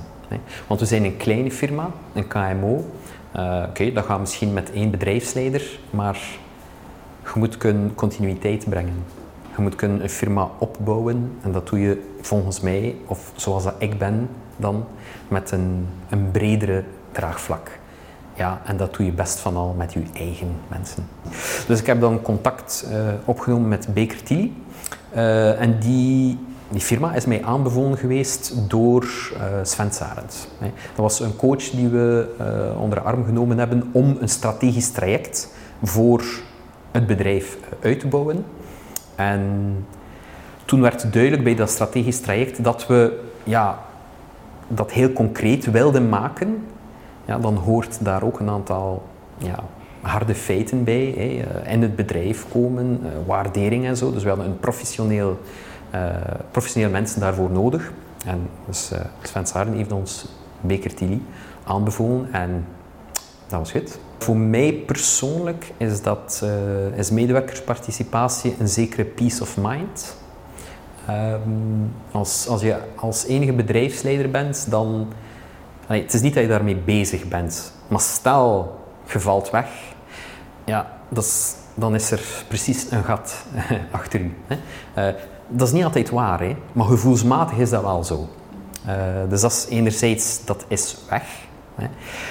Want 0.66 0.80
we 0.80 0.86
zijn 0.86 1.04
een 1.04 1.16
kleine 1.16 1.50
firma, 1.50 1.90
een 2.14 2.28
KMO. 2.28 2.84
Uh, 3.36 3.64
Oké, 3.68 3.92
dat 3.92 4.04
gaat 4.04 4.20
misschien 4.20 4.52
met 4.52 4.72
één 4.72 4.90
bedrijfsleider, 4.90 5.78
maar 5.90 6.20
je 7.22 7.38
moet 7.38 7.56
kunnen 7.56 7.94
continuïteit 7.94 8.68
brengen. 8.68 9.04
Je 9.56 9.62
moet 9.62 9.74
kunnen 9.74 10.02
een 10.02 10.10
firma 10.10 10.48
opbouwen 10.58 11.32
en 11.42 11.52
dat 11.52 11.68
doe 11.68 11.80
je 11.80 12.02
volgens 12.20 12.60
mij, 12.60 12.96
of 13.06 13.32
zoals 13.36 13.64
dat 13.64 13.74
ik 13.78 13.98
ben 13.98 14.28
dan, 14.56 14.84
met 15.28 15.50
een, 15.50 15.86
een 16.08 16.30
bredere 16.30 16.84
draagvlak. 17.12 17.80
Ja, 18.34 18.60
en 18.64 18.76
dat 18.76 18.94
doe 18.94 19.06
je 19.06 19.12
best 19.12 19.38
van 19.38 19.56
al 19.56 19.74
met 19.78 19.92
je 19.92 20.02
eigen 20.12 20.54
mensen. 20.68 21.08
Dus 21.66 21.80
ik 21.80 21.86
heb 21.86 22.00
dan 22.00 22.22
contact 22.22 22.86
uh, 22.90 22.96
opgenomen 23.24 23.68
met 23.68 23.94
Baker 23.94 24.22
Tilly. 24.22 24.52
Uh, 25.14 25.60
en 25.60 25.78
die, 25.78 26.38
die 26.68 26.80
firma 26.80 27.14
is 27.14 27.26
mij 27.26 27.44
aanbevolen 27.44 27.98
geweest 27.98 28.54
door 28.68 29.02
uh, 29.02 29.42
Sven 29.62 29.92
Sarend. 29.92 30.48
Dat 30.60 30.70
was 30.96 31.20
een 31.20 31.36
coach 31.36 31.70
die 31.70 31.88
we 31.88 32.28
onder 32.78 32.98
de 32.98 33.04
arm 33.04 33.24
genomen 33.24 33.58
hebben 33.58 33.88
om 33.92 34.16
een 34.20 34.28
strategisch 34.28 34.90
traject 34.90 35.48
voor 35.82 36.24
het 36.90 37.06
bedrijf 37.06 37.58
uit 37.80 38.00
te 38.00 38.08
bouwen. 38.08 38.44
En 39.14 39.86
toen 40.64 40.80
werd 40.80 41.12
duidelijk 41.12 41.44
bij 41.44 41.54
dat 41.54 41.70
strategisch 41.70 42.20
traject 42.20 42.64
dat 42.64 42.86
we 42.86 43.20
ja, 43.44 43.78
dat 44.68 44.92
heel 44.92 45.12
concreet 45.12 45.70
wilden 45.70 46.08
maken. 46.08 46.64
Ja, 47.24 47.38
dan 47.38 47.56
hoort 47.56 48.04
daar 48.04 48.22
ook 48.22 48.40
een 48.40 48.48
aantal 48.48 49.02
ja, 49.38 49.64
harde 50.00 50.34
feiten 50.34 50.84
bij. 50.84 51.14
Hè. 51.16 51.44
Eh, 51.62 51.72
in 51.72 51.82
het 51.82 51.96
bedrijf 51.96 52.46
komen, 52.48 53.00
uh, 53.02 53.08
waardering 53.26 53.86
en 53.86 53.96
zo. 53.96 54.12
Dus 54.12 54.22
we 54.22 54.28
hadden 54.28 54.46
een 54.46 54.58
professioneel, 54.58 55.40
uh, 55.94 56.10
professioneel 56.50 56.90
mensen 56.90 57.20
daarvoor 57.20 57.50
nodig. 57.50 57.92
En 58.26 58.48
dus 58.66 58.92
uh, 58.92 58.98
Sven 59.22 59.46
Saren 59.46 59.72
heeft 59.72 59.92
ons 59.92 60.26
Baker 60.60 60.94
Tilly 60.94 61.20
aanbevolen 61.64 62.32
en 62.32 62.64
dat 63.48 63.58
was 63.58 63.70
goed. 63.70 63.98
Voor 64.22 64.36
mij 64.36 64.72
persoonlijk 64.72 65.72
is, 65.76 66.02
dat, 66.02 66.40
uh, 66.44 66.98
is 66.98 67.10
medewerkersparticipatie 67.10 68.54
een 68.58 68.68
zekere 68.68 69.04
peace 69.04 69.42
of 69.42 69.56
mind. 69.56 70.16
Um, 71.10 71.92
als, 72.10 72.48
als 72.48 72.62
je 72.62 72.76
als 72.94 73.26
enige 73.26 73.52
bedrijfsleider 73.52 74.30
bent, 74.30 74.70
dan... 74.70 75.12
Het 75.86 76.14
is 76.14 76.20
niet 76.20 76.34
dat 76.34 76.42
je 76.42 76.48
daarmee 76.48 76.76
bezig 76.76 77.28
bent. 77.28 77.72
Maar 77.88 78.00
stel, 78.00 78.78
je 79.06 79.20
valt 79.20 79.50
weg, 79.50 79.66
ja, 80.64 80.98
dan 81.74 81.94
is 81.94 82.10
er 82.10 82.22
precies 82.48 82.90
een 82.90 83.04
gat 83.04 83.44
achter. 83.90 84.20
Hè. 84.46 84.56
Uh, 85.08 85.14
dat 85.48 85.66
is 85.66 85.72
niet 85.72 85.84
altijd 85.84 86.10
waar, 86.10 86.40
hè, 86.40 86.56
maar 86.72 86.86
gevoelsmatig 86.86 87.58
is 87.58 87.70
dat 87.70 87.82
wel 87.82 88.04
zo. 88.04 88.28
Uh, 88.86 88.94
dus 89.28 89.40
dat 89.40 89.52
is 89.52 89.66
enerzijds, 89.68 90.44
dat 90.44 90.64
is 90.68 90.96
weg. 91.08 91.50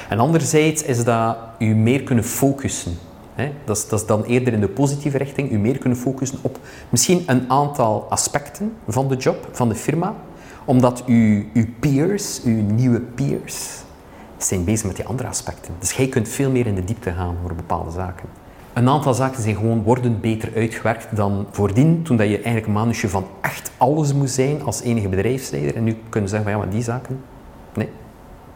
En 0.09 0.19
anderzijds 0.19 0.83
is 0.83 1.03
dat 1.03 1.37
je 1.57 1.65
meer 1.65 2.03
kunnen 2.03 2.23
focussen. 2.23 2.97
Dat, 3.65 3.77
is, 3.77 3.87
dat 3.87 4.01
is 4.01 4.05
dan 4.05 4.23
eerder 4.23 4.53
in 4.53 4.59
de 4.59 4.67
positieve 4.67 5.17
richting, 5.17 5.51
u 5.51 5.57
meer 5.57 5.77
kunnen 5.77 5.97
focussen 5.97 6.39
op 6.41 6.59
misschien 6.89 7.23
een 7.25 7.49
aantal 7.49 8.05
aspecten 8.09 8.73
van 8.87 9.07
de 9.07 9.15
job, 9.15 9.47
van 9.51 9.69
de 9.69 9.75
firma, 9.75 10.15
omdat 10.65 11.03
uw, 11.05 11.43
uw 11.53 11.65
peers, 11.79 12.41
uw 12.43 12.61
nieuwe 12.61 12.99
peers, 12.99 13.83
zijn 14.37 14.63
bezig 14.63 14.87
met 14.87 14.95
die 14.95 15.05
andere 15.05 15.29
aspecten. 15.29 15.73
Dus 15.79 15.91
jij 15.91 16.07
kunt 16.07 16.29
veel 16.29 16.51
meer 16.51 16.67
in 16.67 16.75
de 16.75 16.83
diepte 16.83 17.11
gaan 17.11 17.35
voor 17.41 17.55
bepaalde 17.55 17.91
zaken. 17.91 18.29
Een 18.73 18.89
aantal 18.89 19.13
zaken 19.13 19.41
zijn 19.41 19.55
gewoon 19.55 19.83
worden 19.83 20.19
beter 20.19 20.51
uitgewerkt 20.55 21.15
dan 21.15 21.47
voordien, 21.51 22.03
toen 22.03 22.17
dat 22.17 22.27
je 22.27 22.35
eigenlijk 22.35 22.65
een 22.65 22.73
manusje 22.73 23.09
van 23.09 23.25
echt 23.41 23.71
alles 23.77 24.13
moest 24.13 24.33
zijn 24.33 24.63
als 24.63 24.81
enige 24.81 25.09
bedrijfsleider. 25.09 25.75
En 25.75 25.83
nu 25.83 25.97
kunnen 26.09 26.29
we 26.29 26.35
zeggen 26.35 26.43
van 26.43 26.51
ja, 26.51 26.57
maar 26.57 26.75
die 26.75 26.83
zaken, 26.83 27.19
nee, 27.73 27.89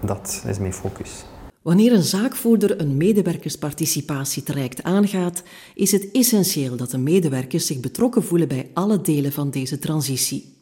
dat 0.01 0.43
is 0.47 0.59
mijn 0.59 0.73
focus. 0.73 1.25
Wanneer 1.61 1.93
een 1.93 2.03
zaakvoerder 2.03 2.79
een 2.81 2.97
medewerkersparticipatietraject 2.97 4.83
aangaat, 4.83 5.43
is 5.75 5.91
het 5.91 6.11
essentieel 6.11 6.75
dat 6.75 6.91
de 6.91 6.97
medewerkers 6.97 7.65
zich 7.65 7.79
betrokken 7.79 8.23
voelen 8.23 8.47
bij 8.47 8.69
alle 8.73 9.01
delen 9.01 9.31
van 9.31 9.49
deze 9.49 9.79
transitie. 9.79 10.53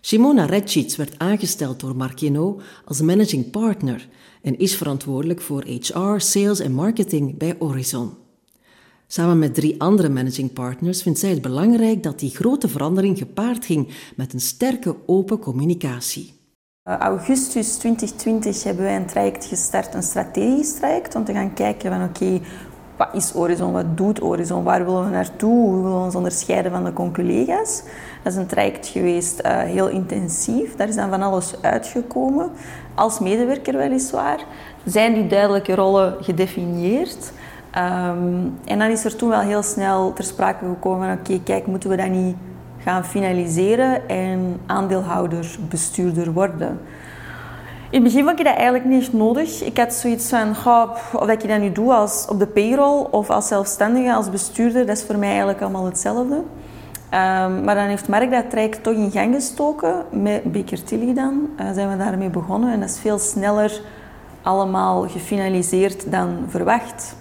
Simona 0.00 0.44
Redschitz 0.44 0.96
werd 0.96 1.18
aangesteld 1.18 1.80
door 1.80 1.96
Marquino 1.96 2.60
als 2.84 3.00
managing 3.00 3.50
partner 3.50 4.08
en 4.42 4.58
is 4.58 4.76
verantwoordelijk 4.76 5.40
voor 5.40 5.64
HR, 5.64 6.18
sales 6.18 6.60
en 6.60 6.72
marketing 6.72 7.38
bij 7.38 7.54
Horizon. 7.58 8.10
Samen 9.06 9.38
met 9.38 9.54
drie 9.54 9.80
andere 9.80 10.08
managing 10.08 10.52
partners 10.52 11.02
vindt 11.02 11.18
zij 11.18 11.30
het 11.30 11.42
belangrijk 11.42 12.02
dat 12.02 12.18
die 12.18 12.30
grote 12.30 12.68
verandering 12.68 13.18
gepaard 13.18 13.64
ging 13.64 13.88
met 14.16 14.32
een 14.32 14.40
sterke 14.40 14.96
open 15.06 15.38
communicatie. 15.38 16.37
Uh, 16.88 16.96
augustus 16.96 17.76
2020 17.76 18.62
hebben 18.62 18.84
wij 18.84 18.96
een 18.96 19.06
traject 19.06 19.44
gestart, 19.44 19.94
een 19.94 20.02
strategisch 20.02 20.74
traject, 20.74 21.14
om 21.14 21.24
te 21.24 21.32
gaan 21.32 21.54
kijken 21.54 21.90
van 21.90 22.04
oké, 22.04 22.40
wat 22.96 23.08
is 23.12 23.30
Horizon, 23.30 23.72
wat 23.72 23.96
doet 23.96 24.18
Horizon, 24.18 24.64
waar 24.64 24.84
willen 24.84 25.04
we 25.04 25.10
naartoe, 25.10 25.68
hoe 25.68 25.82
willen 25.82 25.98
we 25.98 26.04
ons 26.04 26.14
onderscheiden 26.14 26.72
van 26.72 26.84
de 26.84 26.92
conculega's. 26.92 27.82
Dat 28.22 28.32
is 28.32 28.38
een 28.38 28.46
traject 28.46 28.86
geweest, 28.86 29.40
uh, 29.46 29.58
heel 29.58 29.88
intensief, 29.88 30.76
daar 30.76 30.88
is 30.88 30.94
dan 30.94 31.10
van 31.10 31.22
alles 31.22 31.62
uitgekomen, 31.62 32.50
als 32.94 33.18
medewerker 33.18 33.76
weliswaar. 33.76 34.44
Zijn 34.84 35.14
die 35.14 35.26
duidelijke 35.26 35.74
rollen 35.74 36.16
gedefinieerd? 36.20 37.32
Um, 37.76 38.58
en 38.64 38.78
dan 38.78 38.90
is 38.90 39.04
er 39.04 39.16
toen 39.16 39.28
wel 39.28 39.40
heel 39.40 39.62
snel 39.62 40.12
ter 40.12 40.24
sprake 40.24 40.64
gekomen 40.64 41.08
van 41.08 41.18
oké, 41.18 41.42
kijk, 41.44 41.66
moeten 41.66 41.90
we 41.90 41.96
dat 41.96 42.08
niet 42.08 42.36
gaan 42.88 43.04
finaliseren 43.04 44.08
en 44.08 44.60
aandeelhouder, 44.66 45.56
bestuurder 45.68 46.32
worden. 46.32 46.80
In 47.90 48.02
het 48.02 48.02
begin 48.02 48.24
vond 48.24 48.38
ik 48.38 48.44
dat 48.44 48.54
eigenlijk 48.54 48.84
niet 48.84 49.12
nodig. 49.12 49.62
Ik 49.62 49.78
had 49.78 49.94
zoiets 49.94 50.28
van, 50.28 50.56
goh, 50.56 50.90
of 51.12 51.28
ik 51.28 51.48
dat 51.48 51.60
nu 51.60 51.72
doe 51.72 51.92
als 51.92 52.26
op 52.28 52.38
de 52.38 52.46
payroll 52.46 53.06
of 53.10 53.30
als 53.30 53.48
zelfstandige, 53.48 54.14
als 54.14 54.30
bestuurder, 54.30 54.86
dat 54.86 54.96
is 54.96 55.04
voor 55.04 55.18
mij 55.18 55.28
eigenlijk 55.28 55.60
allemaal 55.60 55.84
hetzelfde. 55.84 56.34
Um, 56.34 57.64
maar 57.64 57.74
dan 57.74 57.84
heeft 57.84 58.08
Mark 58.08 58.30
dat 58.30 58.50
traject 58.50 58.82
toch 58.82 58.94
in 58.94 59.10
gang 59.10 59.34
gestoken, 59.34 60.04
met 60.10 60.52
Baker 60.52 60.84
Tilly 60.84 61.14
dan. 61.14 61.48
Uh, 61.60 61.66
zijn 61.74 61.90
we 61.90 61.96
daarmee 61.96 62.30
begonnen 62.30 62.72
en 62.72 62.80
dat 62.80 62.88
is 62.88 62.98
veel 62.98 63.18
sneller 63.18 63.80
allemaal 64.42 65.08
gefinaliseerd 65.08 66.10
dan 66.10 66.44
verwacht. 66.48 67.16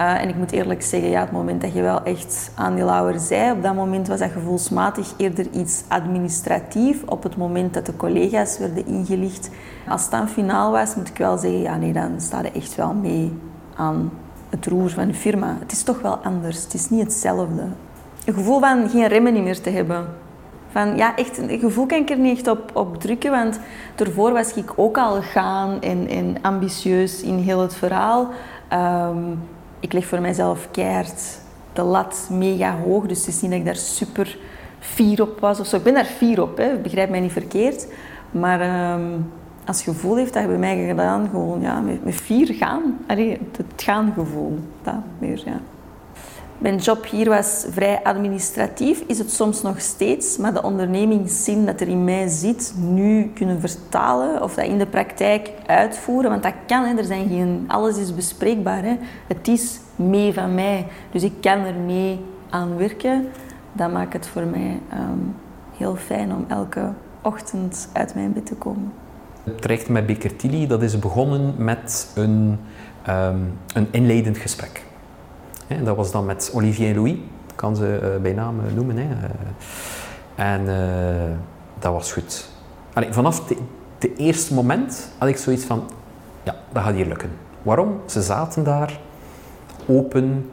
Uh, 0.00 0.22
en 0.22 0.28
ik 0.28 0.36
moet 0.36 0.52
eerlijk 0.52 0.82
zeggen, 0.82 1.10
ja, 1.10 1.20
het 1.20 1.32
moment 1.32 1.60
dat 1.60 1.72
je 1.72 1.82
wel 1.82 2.02
echt 2.02 2.50
aandeelhouder 2.54 3.20
zei, 3.20 3.52
op 3.52 3.62
dat 3.62 3.74
moment 3.74 4.08
was 4.08 4.18
dat 4.18 4.30
gevoelsmatig 4.30 5.12
eerder 5.16 5.46
iets 5.50 5.82
administratief. 5.88 7.02
Op 7.06 7.22
het 7.22 7.36
moment 7.36 7.74
dat 7.74 7.86
de 7.86 7.96
collega's 7.96 8.58
werden 8.58 8.86
ingelicht. 8.86 9.50
Als 9.88 10.02
het 10.02 10.10
dan 10.10 10.28
finaal 10.28 10.70
was, 10.70 10.94
moet 10.94 11.08
ik 11.08 11.18
wel 11.18 11.38
zeggen, 11.38 11.60
ja 11.60 11.76
nee, 11.76 11.92
dan 11.92 12.20
sta 12.20 12.40
je 12.42 12.50
echt 12.50 12.74
wel 12.74 12.94
mee 12.94 13.32
aan 13.76 14.12
het 14.50 14.66
roer 14.66 14.90
van 14.90 15.06
de 15.06 15.14
firma. 15.14 15.56
Het 15.60 15.72
is 15.72 15.82
toch 15.82 16.00
wel 16.00 16.16
anders, 16.16 16.62
het 16.62 16.74
is 16.74 16.90
niet 16.90 17.02
hetzelfde. 17.02 17.62
Een 18.24 18.34
gevoel 18.34 18.60
van 18.60 18.88
geen 18.88 19.06
remmen 19.06 19.42
meer 19.42 19.60
te 19.60 19.70
hebben. 19.70 20.06
Van, 20.70 20.96
ja, 20.96 21.16
echt, 21.16 21.38
een 21.38 21.58
gevoel 21.58 21.86
kan 21.86 21.98
ik 21.98 22.10
er 22.10 22.18
niet 22.18 22.36
echt 22.36 22.48
op, 22.48 22.70
op 22.72 23.00
drukken, 23.00 23.30
want 23.30 23.60
daarvoor 23.94 24.32
was 24.32 24.54
ik 24.54 24.72
ook 24.76 24.98
al 24.98 25.22
gaan 25.22 25.80
en, 25.80 26.36
ambitieus 26.42 27.22
in 27.22 27.38
heel 27.38 27.60
het 27.60 27.74
verhaal. 27.74 28.28
Um, 28.72 29.38
ik 29.84 29.92
leg 29.92 30.06
voor 30.06 30.20
mijzelf 30.20 30.68
keihard 30.70 31.38
de 31.72 31.82
lat 31.82 32.28
mega 32.30 32.78
hoog. 32.78 33.06
Dus 33.06 33.18
het 33.18 33.28
is 33.28 33.40
niet 33.40 33.50
dat 33.50 33.60
ik 33.60 33.66
daar 33.66 33.76
super 33.76 34.38
fier 34.78 35.22
op 35.22 35.40
was 35.40 35.60
of 35.60 35.66
zo. 35.66 35.76
Ik 35.76 35.82
ben 35.82 35.94
daar 35.94 36.04
fier 36.04 36.42
op, 36.42 36.56
hè. 36.56 36.76
begrijp 36.76 37.10
mij 37.10 37.20
niet 37.20 37.32
verkeerd. 37.32 37.86
Maar 38.30 38.92
um, 38.92 39.32
als 39.64 39.82
gevoel 39.82 40.16
heeft 40.16 40.32
dat 40.32 40.46
bij 40.46 40.56
mij 40.56 40.86
gedaan, 40.86 41.28
gewoon 41.30 41.60
ja, 41.60 41.80
met, 41.80 42.04
met 42.04 42.14
fier 42.14 42.54
gaan. 42.54 42.98
Allee, 43.06 43.38
het 43.56 43.82
gaan 43.82 44.12
gevoel, 44.14 44.58
dat 44.82 44.94
meer, 45.18 45.42
ja. 45.44 45.60
Mijn 46.58 46.76
job 46.76 47.06
hier 47.06 47.28
was 47.28 47.66
vrij 47.70 48.00
administratief, 48.02 49.00
is 49.06 49.18
het 49.18 49.30
soms 49.30 49.62
nog 49.62 49.80
steeds, 49.80 50.36
maar 50.36 50.54
de 50.54 50.62
ondernemingszin 50.62 51.66
dat 51.66 51.80
er 51.80 51.88
in 51.88 52.04
mij 52.04 52.28
zit, 52.28 52.74
nu 52.76 53.30
kunnen 53.34 53.60
vertalen 53.60 54.42
of 54.42 54.54
dat 54.54 54.64
in 54.64 54.78
de 54.78 54.86
praktijk 54.86 55.50
uitvoeren, 55.66 56.30
want 56.30 56.42
dat 56.42 56.54
kan, 56.66 56.84
hè. 56.84 56.96
er 56.96 57.04
zijn 57.04 57.28
geen, 57.28 57.64
alles 57.66 57.96
is 57.96 58.14
bespreekbaar. 58.14 58.82
Hè. 58.82 58.96
Het 59.26 59.48
is 59.48 59.80
mee 59.96 60.32
van 60.32 60.54
mij, 60.54 60.86
dus 61.10 61.22
ik 61.22 61.32
kan 61.40 61.58
er 61.58 61.74
mee 61.74 62.20
aan 62.50 62.76
werken. 62.76 63.28
Dat 63.72 63.92
maakt 63.92 64.12
het 64.12 64.26
voor 64.26 64.46
mij 64.46 64.80
um, 64.92 65.34
heel 65.76 65.96
fijn 65.96 66.32
om 66.32 66.44
elke 66.48 66.92
ochtend 67.22 67.88
uit 67.92 68.14
mijn 68.14 68.32
bed 68.32 68.46
te 68.46 68.54
komen. 68.54 68.92
Het 69.44 69.62
traject 69.62 69.88
met 69.88 70.06
Bekertili 70.06 70.66
dat 70.66 70.82
is 70.82 70.98
begonnen 70.98 71.54
met 71.56 72.12
een, 72.14 72.58
um, 73.08 73.58
een 73.74 73.88
inleidend 73.90 74.38
gesprek. 74.38 74.82
Dat 75.84 75.96
was 75.96 76.12
dan 76.12 76.24
met 76.24 76.50
Olivier 76.54 76.94
Louis, 76.94 77.14
kan 77.54 77.76
ze 77.76 78.00
uh, 78.02 78.22
bij 78.22 78.32
naam 78.32 78.58
uh, 78.58 78.74
noemen. 78.74 78.96
Hè. 78.96 79.04
Uh, 79.04 79.30
en 80.34 80.66
dat 81.78 81.92
was 81.92 82.12
goed. 82.12 82.48
Allee, 82.92 83.12
vanaf 83.12 83.48
het 83.98 84.10
eerste 84.16 84.54
moment 84.54 85.10
had 85.18 85.28
ik 85.28 85.36
zoiets 85.36 85.64
van, 85.64 85.90
ja, 86.42 86.54
dat 86.72 86.82
gaat 86.82 86.94
hier 86.94 87.06
lukken. 87.06 87.30
Waarom? 87.62 88.00
Ze 88.06 88.22
zaten 88.22 88.64
daar, 88.64 88.98
open. 89.86 90.50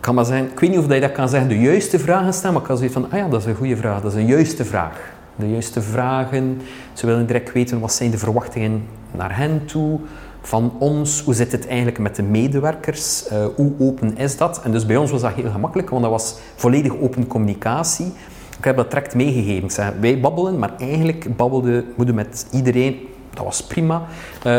Kan 0.00 0.14
maar 0.14 0.24
zijn, 0.24 0.44
ik 0.44 0.60
weet 0.60 0.70
niet 0.70 0.78
of 0.78 0.92
je 0.92 1.00
dat 1.00 1.12
kan 1.12 1.28
zeggen, 1.28 1.48
de 1.48 1.60
juiste 1.60 1.98
vragen 1.98 2.32
stellen, 2.32 2.52
maar 2.52 2.62
ik 2.62 2.68
kan 2.68 2.76
zoiets 2.76 2.94
van, 2.94 3.10
ah 3.10 3.18
ja, 3.18 3.28
dat 3.28 3.40
is 3.40 3.46
een 3.46 3.54
goede 3.54 3.76
vraag, 3.76 4.00
dat 4.00 4.12
is 4.12 4.18
een 4.18 4.26
juiste 4.26 4.64
vraag. 4.64 5.12
De 5.36 5.50
juiste 5.50 5.82
vragen, 5.82 6.60
ze 6.92 7.06
willen 7.06 7.26
direct 7.26 7.52
weten 7.52 7.80
wat 7.80 7.92
zijn 7.92 8.10
de 8.10 8.18
verwachtingen 8.18 8.84
naar 9.10 9.36
hen 9.36 9.64
toe, 9.66 10.00
van 10.40 10.72
ons, 10.78 11.20
hoe 11.20 11.34
zit 11.34 11.52
het 11.52 11.66
eigenlijk 11.66 11.98
met 11.98 12.16
de 12.16 12.22
medewerkers, 12.22 13.24
uh, 13.32 13.46
hoe 13.56 13.72
open 13.78 14.16
is 14.16 14.36
dat? 14.36 14.60
En 14.62 14.72
dus 14.72 14.86
bij 14.86 14.96
ons 14.96 15.10
was 15.10 15.20
dat 15.20 15.32
heel 15.32 15.50
gemakkelijk, 15.50 15.90
want 15.90 16.02
dat 16.02 16.10
was 16.10 16.34
volledig 16.54 16.96
open 16.96 17.26
communicatie. 17.26 18.12
Ik 18.58 18.64
heb 18.64 18.76
dat 18.76 18.90
direct 18.90 19.14
meegegeven. 19.14 19.86
Ik 19.86 20.00
wij 20.00 20.20
babbelen, 20.20 20.58
maar 20.58 20.76
eigenlijk 20.78 21.36
babbelde 21.36 21.84
moeder 21.96 22.14
met 22.14 22.46
iedereen. 22.52 23.08
Dat 23.34 23.44
was 23.44 23.62
prima. 23.62 24.06
Uh, 24.46 24.56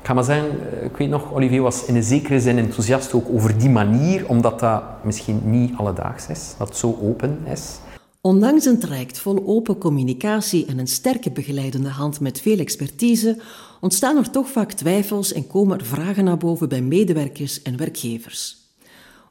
ik 0.00 0.06
ga 0.06 0.14
maar 0.14 0.24
zeggen, 0.24 0.48
eh, 0.72 0.84
ik 0.84 0.96
weet 0.96 1.08
nog, 1.08 1.32
Olivier 1.32 1.62
was 1.62 1.84
in 1.84 1.96
een 1.96 2.02
zekere 2.02 2.40
zin 2.40 2.58
enthousiast 2.58 3.14
ook 3.14 3.28
over 3.32 3.58
die 3.58 3.70
manier, 3.70 4.28
omdat 4.28 4.60
dat 4.60 4.82
misschien 5.02 5.40
niet 5.44 5.72
alledaags 5.76 6.26
is, 6.26 6.54
dat 6.58 6.68
het 6.68 6.76
zo 6.76 6.98
open 7.02 7.38
is. 7.52 7.78
Ondanks 8.20 8.64
een 8.64 8.78
traject 8.78 9.18
vol 9.18 9.42
open 9.46 9.78
communicatie 9.78 10.66
en 10.66 10.78
een 10.78 10.86
sterke 10.86 11.30
begeleidende 11.30 11.88
hand 11.88 12.20
met 12.20 12.40
veel 12.40 12.58
expertise, 12.58 13.38
ontstaan 13.80 14.16
er 14.16 14.30
toch 14.30 14.48
vaak 14.48 14.72
twijfels 14.72 15.32
en 15.32 15.46
komen 15.46 15.78
er 15.78 15.84
vragen 15.84 16.24
naar 16.24 16.38
boven 16.38 16.68
bij 16.68 16.82
medewerkers 16.82 17.62
en 17.62 17.76
werkgevers. 17.76 18.58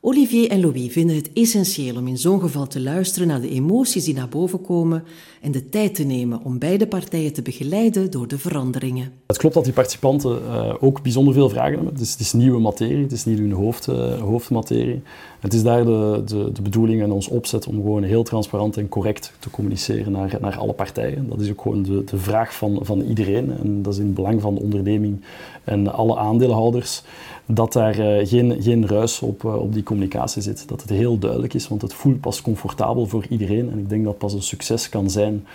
Olivier 0.02 0.50
en 0.50 0.60
Louis 0.60 0.92
vinden 0.92 1.16
het 1.16 1.34
essentieel 1.34 1.96
om 1.96 2.08
in 2.08 2.18
zo'n 2.18 2.40
geval 2.40 2.68
te 2.68 2.82
luisteren 2.82 3.28
naar 3.28 3.42
de 3.42 3.50
emoties 3.50 4.04
die 4.04 4.14
naar 4.14 4.30
boven 4.30 4.62
komen 4.62 5.04
en 5.42 5.52
de 5.52 5.70
tijd 5.70 5.96
te 5.96 6.04
nemen 6.04 6.44
om 6.44 6.60
beide 6.60 6.88
partijen 6.88 7.34
te 7.34 7.42
begeleiden 7.42 8.12
door 8.12 8.28
de 8.28 8.38
veranderingen. 8.38 9.12
Het 9.28 9.38
klopt 9.38 9.56
dat 9.56 9.64
die 9.64 9.74
participanten 9.74 10.42
uh, 10.42 10.74
ook 10.80 11.02
bijzonder 11.02 11.34
veel 11.34 11.50
vragen 11.50 11.74
hebben. 11.74 12.02
Is, 12.02 12.12
het 12.12 12.20
is, 12.20 12.34
nieuwe 12.34 12.60
materie, 12.60 13.04
het 13.04 13.12
is 13.12 13.26
niet 13.26 13.40
hun 13.40 13.52
hoofd, 13.52 13.88
uh, 13.88 14.22
hoofdmaterie. 14.22 15.02
Het 15.40 15.54
is 15.54 15.64
daar 15.64 15.86
de, 15.86 16.22
de, 16.26 16.52
de, 16.52 16.62
bedoeling 16.62 17.02
en 17.02 17.12
ons 17.12 17.28
opzet 17.28 17.68
om 17.68 17.76
gewoon 17.76 18.04
heel 18.04 18.24
transparant 18.24 18.78
en 18.78 18.90
correct 18.90 19.34
te 19.40 19.50
communiceren 19.50 20.12
naar, 20.12 20.38
naar 20.42 20.58
alle 20.58 20.74
partijen. 20.74 21.30
Dat 21.30 21.42
is 21.42 21.50
ook 21.50 21.62
gewoon 21.62 21.84
de, 21.84 22.18
vraag 22.18 22.56
van, 22.56 22.80
van 22.82 23.02
iedereen 23.02 23.58
en 23.64 23.82
dat 23.82 23.94
is 23.94 24.00
in 24.00 24.06
het 24.06 24.16
belang 24.16 24.42
van 24.42 24.56
de 24.56 24.62
onderneming 24.62 25.22
en 25.64 25.94
alle 25.94 26.18
aandeelhouders 26.18 27.04
dat 27.46 27.74
daar 27.74 28.00
uh, 28.00 28.28
geen, 28.28 28.62
geen 28.62 28.88
ruis 28.88 29.22
op, 29.22 29.44
uh, 29.44 29.56
op 29.56 29.74
die 29.74 29.84
communicatie 29.84 30.42
zit. 30.42 30.68
Dat 30.68 30.82
het 30.82 30.90
heel 30.90 31.18
duidelijk 31.18 31.54
is, 31.54 31.68
want 31.68 31.82
het 31.82 31.94
voelt 31.94 32.20
pas 32.20 32.42
comfortabel 32.42 33.06
voor 33.06 33.26
iedereen. 33.30 33.72
En 33.72 33.80
ik 33.80 33.90
denk 33.90 34.04
dat 34.04 34.18
pas 34.18 34.34
een 34.34 34.42
succes 34.42 34.90
kan 34.90 35.10
zijn 35.10 35.46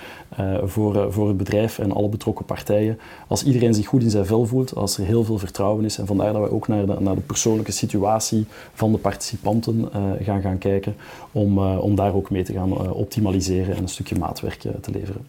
uh, 0.41 0.59
voor, 0.65 1.13
voor 1.13 1.29
het 1.29 1.37
bedrijf 1.37 1.79
en 1.79 1.93
alle 1.93 2.09
betrokken 2.09 2.45
partijen. 2.45 2.99
Als 3.29 3.45
iedereen 3.45 3.75
zich 3.75 3.87
goed 3.87 4.03
in 4.03 4.11
zijn 4.11 4.27
vel 4.27 4.47
voelt, 4.47 4.75
als 4.75 4.99
er 4.99 5.05
heel 5.05 5.25
veel 5.25 5.39
vertrouwen 5.39 5.85
is. 5.85 5.99
En 5.99 6.07
vandaar 6.07 6.33
dat 6.33 6.43
we 6.43 6.51
ook 6.51 6.69
naar 6.69 6.87
de, 6.87 6.97
naar 6.99 7.15
de 7.15 7.21
persoonlijke 7.21 7.73
situatie 7.73 8.47
van 8.73 8.93
de 8.93 8.99
participanten 8.99 9.72
gaan 10.21 10.41
gaan 10.41 10.59
kijken. 10.59 10.95
Om, 11.33 11.59
om 11.59 11.95
daar 11.95 12.15
ook 12.15 12.31
mee 12.31 12.43
te 12.43 12.53
gaan 12.53 12.93
optimaliseren 12.93 13.77
en 13.77 13.83
een 13.83 13.89
stukje 13.89 14.19
maatwerk 14.19 14.59
te 14.59 14.91
leveren. 14.93 15.23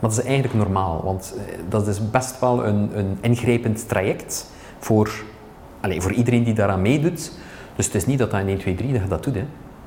dat 0.00 0.12
is 0.12 0.22
eigenlijk 0.22 0.54
normaal, 0.54 1.02
want 1.04 1.34
dat 1.68 1.88
is 1.88 2.10
best 2.10 2.40
wel 2.40 2.66
een, 2.66 2.98
een 2.98 3.16
ingrijpend 3.20 3.88
traject 3.88 4.50
voor 4.78 5.10
Allee, 5.82 6.00
voor 6.00 6.12
iedereen 6.12 6.44
die 6.44 6.54
daaraan 6.54 6.82
meedoet. 6.82 7.32
Dus 7.76 7.86
het 7.86 7.94
is 7.94 8.06
niet 8.06 8.18
dat 8.18 8.30
dat 8.30 8.40
in 8.40 8.48
1, 8.48 8.58
2, 8.58 8.74
3 8.74 8.92
dat 8.92 9.02
je 9.02 9.08
dat 9.08 9.24
doet. 9.24 9.34
Hè. 9.34 9.44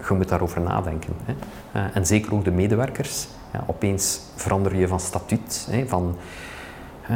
Je 0.08 0.14
moet 0.14 0.30
daarover 0.30 0.62
nadenken. 0.62 1.14
Hè. 1.24 1.90
En 1.90 2.06
zeker 2.06 2.34
ook 2.34 2.44
de 2.44 2.52
medewerkers. 2.52 3.28
Ja, 3.54 3.64
opeens 3.68 4.20
verander 4.36 4.76
je 4.76 4.88
van 4.88 5.00
statuut, 5.00 5.68
hè, 5.70 5.88
van 5.88 6.16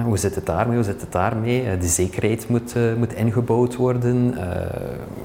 hoe 0.05 0.17
zit 0.17 0.36
het 0.36 0.46
daarmee? 0.46 0.75
Hoe 0.75 0.84
zit 0.84 1.01
het 1.01 1.12
daarmee? 1.12 1.63
Eh, 1.63 1.79
de 1.79 1.88
zekerheid 1.88 2.50
moet, 2.50 2.75
uh, 2.75 2.93
moet 2.93 3.13
ingebouwd 3.13 3.75
worden. 3.75 4.34
Uh, 4.34 4.41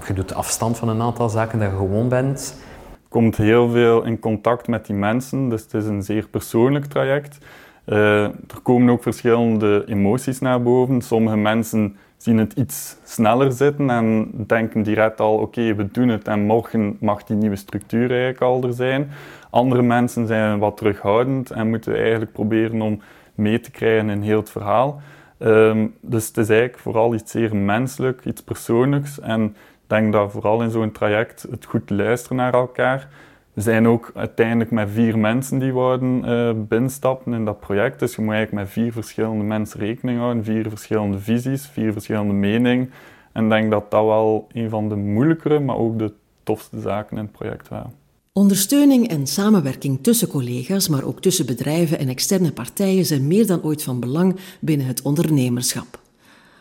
je 0.06 0.12
doet 0.12 0.34
afstand 0.34 0.78
van 0.78 0.88
een 0.88 1.02
aantal 1.02 1.28
zaken 1.28 1.58
dat 1.58 1.70
je 1.70 1.76
gewoon 1.76 2.08
bent. 2.08 2.62
Komt 3.08 3.36
heel 3.36 3.70
veel 3.70 4.04
in 4.04 4.18
contact 4.18 4.68
met 4.68 4.86
die 4.86 4.96
mensen, 4.96 5.48
dus 5.48 5.62
het 5.62 5.74
is 5.74 5.86
een 5.86 6.02
zeer 6.02 6.28
persoonlijk 6.28 6.84
traject. 6.84 7.38
er 7.84 8.60
komen 8.62 8.90
ook 8.90 9.02
verschillende 9.02 9.84
emoties 9.86 10.40
naar 10.40 10.62
boven. 10.62 11.02
Sommige 11.02 11.36
mensen 11.36 11.96
zien 12.16 12.38
het 12.38 12.52
iets 12.52 12.96
sneller 13.04 13.52
zitten 13.52 13.90
en 13.90 14.30
denken 14.46 14.82
direct 14.82 15.20
al, 15.20 15.36
oké, 15.36 15.74
we 15.74 15.90
doen 15.90 16.08
het 16.08 16.28
en 16.28 16.40
morgen 16.40 16.96
mag 17.00 17.24
die 17.24 17.36
nieuwe 17.36 17.56
structuur 17.56 18.10
eigenlijk 18.10 18.40
al 18.40 18.62
er 18.62 18.72
zijn. 18.72 19.10
Andere 19.50 19.82
mensen 19.82 20.26
zijn 20.26 20.58
wat 20.58 20.76
terughoudend 20.76 21.50
en 21.50 21.68
moeten 21.68 21.96
eigenlijk 21.96 22.32
proberen 22.32 22.82
om 22.82 23.00
mee 23.34 23.60
te 23.60 23.70
krijgen 23.70 24.10
in 24.10 24.22
heel 24.22 24.38
het 24.38 24.50
verhaal. 24.50 25.00
Um, 25.38 25.94
dus 26.00 26.26
het 26.26 26.36
is 26.36 26.48
eigenlijk 26.48 26.78
vooral 26.78 27.14
iets 27.14 27.30
zeer 27.30 27.56
menselijk, 27.56 28.24
iets 28.24 28.42
persoonlijks. 28.42 29.20
En 29.20 29.44
ik 29.44 29.54
denk 29.86 30.12
dat 30.12 30.32
vooral 30.32 30.62
in 30.62 30.70
zo'n 30.70 30.92
traject 30.92 31.46
het 31.50 31.64
goed 31.64 31.90
luisteren 31.90 32.36
naar 32.36 32.54
elkaar. 32.54 33.08
We 33.52 33.60
zijn 33.60 33.88
ook 33.88 34.12
uiteindelijk 34.14 34.70
met 34.70 34.90
vier 34.90 35.18
mensen 35.18 35.58
die 35.58 35.72
wouden 35.72 36.28
uh, 36.28 36.50
binnenstappen 36.68 37.32
in 37.32 37.44
dat 37.44 37.60
project. 37.60 37.98
Dus 37.98 38.14
je 38.14 38.22
moet 38.22 38.34
eigenlijk 38.34 38.64
met 38.64 38.72
vier 38.72 38.92
verschillende 38.92 39.44
mensen 39.44 39.80
rekening 39.80 40.18
houden, 40.18 40.44
vier 40.44 40.68
verschillende 40.68 41.18
visies, 41.18 41.66
vier 41.66 41.92
verschillende 41.92 42.32
meningen. 42.32 42.92
En 43.32 43.44
ik 43.44 43.50
denk 43.50 43.70
dat 43.70 43.90
dat 43.90 44.04
wel 44.04 44.46
een 44.52 44.70
van 44.70 44.88
de 44.88 44.96
moeilijkere, 44.96 45.60
maar 45.60 45.76
ook 45.76 45.98
de 45.98 46.12
tofste 46.42 46.80
zaken 46.80 47.16
in 47.16 47.22
het 47.22 47.32
project 47.32 47.68
waren. 47.68 47.92
Ondersteuning 48.36 49.08
en 49.08 49.26
samenwerking 49.26 49.98
tussen 50.02 50.28
collega's, 50.28 50.88
maar 50.88 51.04
ook 51.04 51.20
tussen 51.20 51.46
bedrijven 51.46 51.98
en 51.98 52.08
externe 52.08 52.52
partijen 52.52 53.06
zijn 53.06 53.26
meer 53.26 53.46
dan 53.46 53.62
ooit 53.62 53.82
van 53.82 54.00
belang 54.00 54.36
binnen 54.60 54.86
het 54.86 55.02
ondernemerschap. 55.02 56.00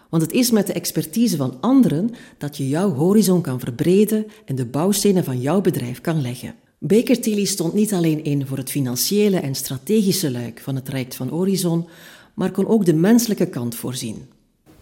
Want 0.09 0.23
het 0.23 0.31
is 0.31 0.51
met 0.51 0.67
de 0.67 0.73
expertise 0.73 1.37
van 1.37 1.57
anderen 1.61 2.09
dat 2.37 2.57
je 2.57 2.67
jouw 2.67 2.93
horizon 2.93 3.41
kan 3.41 3.59
verbreden 3.59 4.25
en 4.45 4.55
de 4.55 4.65
bouwstenen 4.65 5.23
van 5.23 5.41
jouw 5.41 5.61
bedrijf 5.61 6.01
kan 6.01 6.21
leggen. 6.21 6.55
Baker 6.79 7.21
Tilly 7.21 7.45
stond 7.45 7.73
niet 7.73 7.93
alleen 7.93 8.23
in 8.23 8.47
voor 8.47 8.57
het 8.57 8.69
financiële 8.69 9.39
en 9.39 9.55
strategische 9.55 10.31
luik 10.31 10.59
van 10.59 10.75
het 10.75 10.85
traject 10.85 11.15
van 11.15 11.27
Horizon, 11.27 11.87
maar 12.33 12.51
kon 12.51 12.67
ook 12.67 12.85
de 12.85 12.93
menselijke 12.93 13.47
kant 13.47 13.75
voorzien. 13.75 14.25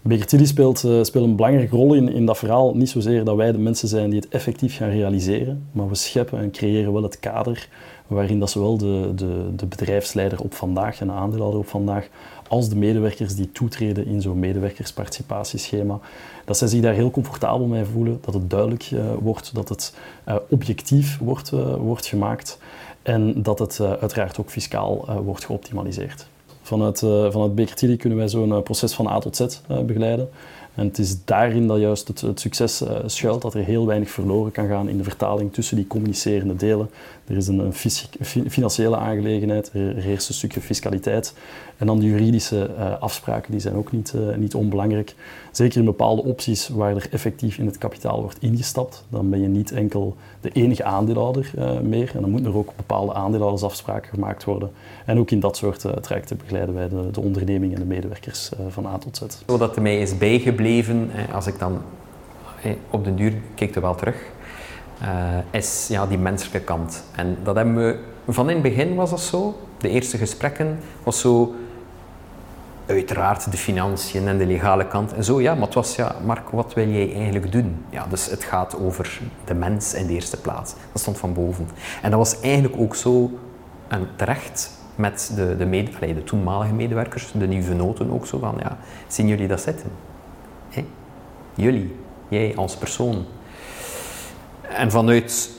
Begertilly 0.04 0.46
speelt, 0.46 0.82
uh, 0.82 1.02
speelt 1.02 1.24
een 1.24 1.36
belangrijke 1.36 1.76
rol 1.76 1.94
in, 1.94 2.08
in 2.08 2.26
dat 2.26 2.38
verhaal. 2.38 2.74
Niet 2.74 2.90
zozeer 2.90 3.24
dat 3.24 3.36
wij 3.36 3.52
de 3.52 3.58
mensen 3.58 3.88
zijn 3.88 4.10
die 4.10 4.20
het 4.20 4.28
effectief 4.28 4.76
gaan 4.76 4.90
realiseren, 4.90 5.66
maar 5.72 5.88
we 5.88 5.94
scheppen 5.94 6.38
en 6.38 6.50
creëren 6.50 6.92
wel 6.92 7.02
het 7.02 7.20
kader 7.20 7.68
waarin 8.06 8.38
dat 8.38 8.50
zowel 8.50 8.76
de, 8.76 9.12
de, 9.14 9.54
de 9.56 9.66
bedrijfsleider 9.66 10.40
op 10.40 10.54
vandaag 10.54 11.00
en 11.00 11.06
de 11.06 11.12
aandeelhouder 11.12 11.60
op 11.60 11.68
vandaag, 11.68 12.08
als 12.48 12.68
de 12.68 12.76
medewerkers 12.76 13.34
die 13.34 13.52
toetreden 13.52 14.06
in 14.06 14.22
zo'n 14.22 14.38
medewerkersparticipatieschema, 14.38 16.00
dat 16.44 16.58
zij 16.58 16.68
zich 16.68 16.80
daar 16.80 16.94
heel 16.94 17.10
comfortabel 17.10 17.66
mee 17.66 17.84
voelen, 17.84 18.18
dat 18.20 18.34
het 18.34 18.50
duidelijk 18.50 18.90
uh, 18.90 19.04
wordt, 19.20 19.54
dat 19.54 19.68
het 19.68 19.94
uh, 20.28 20.36
objectief 20.48 21.18
wordt, 21.18 21.50
wordt 21.78 22.06
gemaakt 22.06 22.58
en 23.02 23.42
dat 23.42 23.58
het 23.58 23.80
uiteraard 23.80 24.38
ook 24.38 24.50
fiscaal 24.50 25.22
wordt 25.24 25.44
geoptimaliseerd. 25.44 26.26
Vanuit, 26.72 27.02
uh, 27.02 27.30
vanuit 27.30 27.54
Baker 27.54 27.96
kunnen 27.96 28.18
wij 28.18 28.28
zo'n 28.28 28.48
uh, 28.48 28.62
proces 28.62 28.92
van 28.92 29.08
A 29.08 29.18
tot 29.18 29.36
Z 29.36 29.40
uh, 29.40 29.80
begeleiden. 29.80 30.28
En 30.74 30.86
het 30.86 30.98
is 30.98 31.24
daarin 31.24 31.66
dat 31.66 31.78
juist 31.78 32.08
het 32.08 32.40
succes 32.40 32.82
schuilt, 33.06 33.42
dat 33.42 33.54
er 33.54 33.64
heel 33.64 33.86
weinig 33.86 34.10
verloren 34.10 34.52
kan 34.52 34.68
gaan 34.68 34.88
in 34.88 34.96
de 34.96 35.02
vertaling 35.04 35.52
tussen 35.52 35.76
die 35.76 35.86
communicerende 35.86 36.56
delen. 36.56 36.90
Er 37.32 37.38
is 37.38 37.48
een, 37.48 37.72
financiële 38.50 38.96
aangelegenheid, 38.96 39.70
er, 39.72 39.96
er 39.96 40.02
heerst 40.02 40.28
een 40.28 40.34
stukje 40.34 40.60
fiscaliteit. 40.60 41.34
En 41.76 41.86
dan 41.86 41.98
de 41.98 42.06
juridische 42.06 42.70
afspraken, 43.00 43.50
die 43.50 43.60
zijn 43.60 43.74
ook 43.74 43.92
niet, 43.92 44.14
niet 44.36 44.54
onbelangrijk. 44.54 45.14
Zeker 45.50 45.78
in 45.78 45.84
bepaalde 45.84 46.22
opties 46.22 46.68
waar 46.68 46.96
er 46.96 47.06
effectief 47.10 47.58
in 47.58 47.66
het 47.66 47.78
kapitaal 47.78 48.20
wordt 48.20 48.36
ingestapt, 48.40 49.04
dan 49.08 49.30
ben 49.30 49.40
je 49.40 49.48
niet 49.48 49.72
enkel 49.72 50.16
de 50.40 50.50
enige 50.50 50.84
aandeelhouder 50.84 51.50
meer. 51.82 52.10
En 52.14 52.20
dan 52.20 52.30
moeten 52.30 52.50
er 52.50 52.56
ook 52.56 52.72
bepaalde 52.76 53.14
aandeelhoudersafspraken 53.14 54.10
gemaakt 54.10 54.44
worden. 54.44 54.70
En 55.06 55.18
ook 55.18 55.30
in 55.30 55.40
dat 55.40 55.56
soort 55.56 55.84
trajecten 56.00 56.36
begeleiden 56.36 56.74
wij 56.74 56.88
de, 56.88 57.10
de 57.12 57.20
onderneming 57.20 57.74
en 57.74 57.80
de 57.80 57.86
medewerkers 57.86 58.50
van 58.68 58.86
A 58.86 58.98
tot 58.98 59.16
Z. 59.16 59.22
Wat 59.46 59.76
er 59.76 59.82
mij 59.82 60.00
is 60.00 60.18
bijgebleven, 60.18 61.10
als 61.32 61.46
ik 61.46 61.58
dan 61.58 61.82
op 62.90 63.04
de 63.04 63.14
duur 63.14 63.32
keek 63.54 63.74
er 63.74 63.80
wel 63.80 63.94
terug, 63.94 64.16
is 65.50 65.86
ja, 65.88 66.06
die 66.06 66.18
menselijke 66.18 66.60
kant. 66.60 67.04
En 67.16 67.36
dat 67.42 67.56
hebben 67.56 67.76
we, 67.76 67.98
van 68.28 68.48
in 68.48 68.54
het 68.54 68.62
begin 68.62 68.94
was 68.94 69.10
dat 69.10 69.20
zo. 69.20 69.58
De 69.78 69.88
eerste 69.88 70.18
gesprekken 70.18 70.78
was 71.02 71.20
zo, 71.20 71.54
uiteraard 72.86 73.50
de 73.50 73.56
financiën 73.56 74.28
en 74.28 74.38
de 74.38 74.46
legale 74.46 74.86
kant 74.86 75.12
en 75.12 75.24
zo. 75.24 75.40
Ja, 75.40 75.54
maar 75.54 75.64
het 75.64 75.74
was, 75.74 75.96
ja, 75.96 76.14
Mark, 76.24 76.48
wat 76.48 76.74
wil 76.74 76.88
jij 76.88 77.14
eigenlijk 77.14 77.52
doen? 77.52 77.84
Ja, 77.90 78.06
dus 78.10 78.30
het 78.30 78.44
gaat 78.44 78.78
over 78.78 79.20
de 79.44 79.54
mens 79.54 79.94
in 79.94 80.06
de 80.06 80.12
eerste 80.12 80.40
plaats. 80.40 80.74
Dat 80.92 81.00
stond 81.00 81.18
van 81.18 81.34
boven. 81.34 81.68
En 82.02 82.10
dat 82.10 82.18
was 82.18 82.40
eigenlijk 82.40 82.74
ook 82.78 82.94
zo, 82.94 83.30
en 83.88 84.08
terecht, 84.16 84.70
met 84.94 85.32
de, 85.36 85.56
de, 85.56 86.14
de 86.14 86.24
toenmalige 86.24 86.72
medewerkers, 86.72 87.32
de 87.32 87.46
nieuwe 87.46 87.74
noten 87.74 88.10
ook 88.10 88.26
zo 88.26 88.38
van, 88.38 88.54
ja, 88.58 88.78
zien 89.06 89.28
jullie 89.28 89.48
dat 89.48 89.60
zitten? 89.60 89.90
Jullie, 91.54 91.96
jij 92.28 92.52
als 92.56 92.76
persoon. 92.76 93.24
En 94.74 94.90
vanuit 94.90 95.50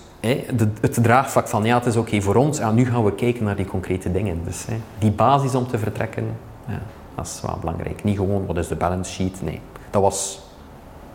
de, 0.56 0.68
het 0.82 1.04
draagvlak 1.04 1.48
van, 1.48 1.64
ja, 1.64 1.78
het 1.78 1.86
is 1.86 1.96
oké 1.96 2.22
voor 2.22 2.36
ons, 2.36 2.58
ja, 2.58 2.72
nu 2.72 2.86
gaan 2.86 3.04
we 3.04 3.16
kijken 3.16 3.44
naar 3.44 3.56
die 3.56 3.66
concrete 3.66 4.12
dingen. 4.12 4.42
Dus 4.46 4.66
hey, 4.66 4.80
die 4.98 5.12
basis 5.12 5.56
om 5.56 5.68
te 5.68 5.78
vertrekken, 5.78 6.26
ja, 6.68 6.82
dat 7.16 7.26
is 7.26 7.42
wel 7.42 7.58
belangrijk. 7.60 8.04
Niet 8.04 8.18
gewoon, 8.18 8.46
wat 8.46 8.58
is 8.58 8.68
de 8.68 8.76
balance 8.76 9.12
sheet? 9.12 9.42
Nee, 9.42 9.62
dat 9.90 10.02
was... 10.02 10.42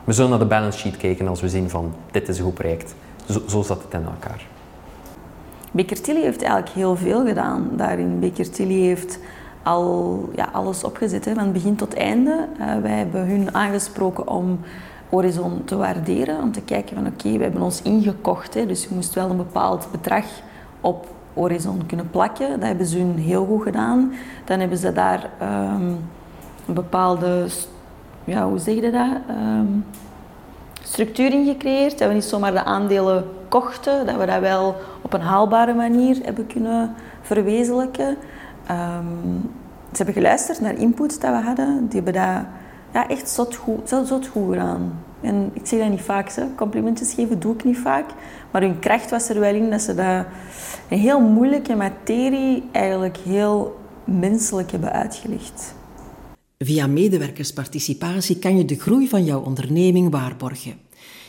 We 0.05 0.13
zullen 0.13 0.31
naar 0.31 0.39
de 0.39 0.45
balance 0.45 0.79
sheet 0.79 0.97
kijken 0.97 1.29
als 1.29 1.41
we 1.41 1.49
zien 1.49 1.71
van, 1.71 1.95
dit 2.11 2.29
is 2.29 2.39
een 2.39 2.45
goed 2.45 2.55
project. 2.55 2.95
Zo, 3.31 3.41
zo 3.49 3.63
zat 3.63 3.83
het 3.83 3.93
in 3.93 4.05
elkaar. 4.05 4.47
Baker 5.71 6.01
Tilly 6.01 6.23
heeft 6.23 6.43
eigenlijk 6.43 6.75
heel 6.75 6.97
veel 6.97 7.27
gedaan 7.27 7.71
daarin. 7.77 8.21
Baker 8.21 8.51
Tilly 8.51 8.81
heeft 8.81 9.19
al 9.63 10.29
ja, 10.35 10.49
alles 10.53 10.85
opgezet, 10.85 11.25
hè, 11.25 11.35
van 11.35 11.53
begin 11.53 11.77
tot 11.77 11.95
einde. 11.95 12.49
Uh, 12.61 12.77
wij 12.83 12.91
hebben 12.91 13.27
hun 13.27 13.55
aangesproken 13.55 14.29
om 14.29 14.61
Horizon 15.09 15.65
te 15.65 15.77
waarderen, 15.77 16.43
om 16.43 16.53
te 16.53 16.61
kijken 16.61 16.97
van 16.97 17.07
oké, 17.07 17.37
we 17.37 17.43
hebben 17.43 17.63
ons 17.63 17.83
ingekocht, 17.83 18.55
hè, 18.55 18.67
dus 18.67 18.83
je 18.83 18.89
moest 18.95 19.15
wel 19.15 19.31
een 19.31 19.37
bepaald 19.37 19.89
bedrag 19.91 20.25
op 20.81 21.07
Horizon 21.35 21.87
kunnen 21.87 22.11
plakken. 22.11 22.51
Dat 22.51 22.69
hebben 22.69 22.87
ze 22.87 22.99
hun 22.99 23.19
heel 23.19 23.47
goed 23.47 23.63
gedaan. 23.63 24.13
Dan 24.45 24.61
hebben 24.61 24.79
ze 24.79 24.93
daar 24.93 25.31
um, 25.43 25.99
een 26.67 26.75
bepaalde, 26.75 27.47
ja, 28.25 28.49
hoe 28.49 28.59
zeg 28.59 28.75
je 28.75 28.91
dat? 28.91 29.09
Um, 29.31 29.85
structuur 30.83 31.33
in 31.33 31.47
gecreëerd. 31.47 31.99
Dat 31.99 32.09
we 32.09 32.15
niet 32.15 32.25
zomaar 32.25 32.53
de 32.53 32.65
aandelen 32.65 33.25
kochten, 33.49 34.07
dat 34.07 34.17
we 34.17 34.27
dat 34.27 34.41
wel 34.41 34.77
op 35.03 35.13
een 35.13 35.21
haalbare 35.21 35.75
manier 35.75 36.19
hebben 36.23 36.47
kunnen 36.47 36.95
verwezenlijken. 37.23 38.17
Um, 38.71 39.51
ze 39.91 39.97
hebben 39.97 40.15
geluisterd 40.15 40.61
naar 40.61 40.75
input 40.75 41.21
dat 41.21 41.31
we 41.31 41.47
hadden. 41.47 41.87
Die 41.89 42.03
hebben 42.03 42.23
dat 42.23 42.45
ja, 42.93 43.09
echt 43.09 43.31
zot 43.31 43.55
goed, 43.55 43.89
zot 43.89 44.27
goed 44.27 44.49
gedaan. 44.49 45.05
En 45.21 45.51
ik 45.53 45.67
zeg 45.67 45.81
dat 45.81 45.91
niet 45.91 46.01
vaak, 46.01 46.33
hè. 46.33 46.55
complimentjes 46.55 47.15
geven 47.15 47.41
doe 47.41 47.55
ik 47.55 47.65
niet 47.65 47.79
vaak. 47.79 48.11
Maar 48.51 48.63
hun 48.63 48.79
kracht 48.79 49.11
was 49.11 49.29
er 49.29 49.41
wel 49.41 49.55
in 49.55 49.71
dat 49.71 49.81
ze 49.81 49.95
dat 49.95 50.27
een 50.91 50.99
heel 50.99 51.21
moeilijke 51.21 51.75
materie 51.75 52.63
eigenlijk 52.73 53.17
heel 53.17 53.77
menselijk 54.05 54.71
hebben 54.71 54.93
uitgelegd. 54.93 55.75
Via 56.59 56.87
medewerkersparticipatie 56.87 58.39
kan 58.39 58.57
je 58.57 58.65
de 58.65 58.79
groei 58.79 59.09
van 59.09 59.25
jouw 59.25 59.41
onderneming 59.41 60.11
waarborgen. 60.11 60.75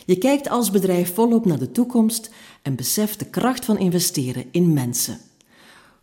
Je 0.06 0.18
kijkt 0.18 0.50
als 0.50 0.72
bedrijf 0.72 1.14
volop 1.14 1.46
naar 1.46 1.60
de 1.60 1.72
toekomst 1.72 2.32
en 2.62 2.76
beseft 2.76 3.20
de 3.20 3.26
kracht 3.26 3.66
van 3.66 3.78
investeren 3.78 4.46
in 4.52 4.74
mensen. 4.74 5.18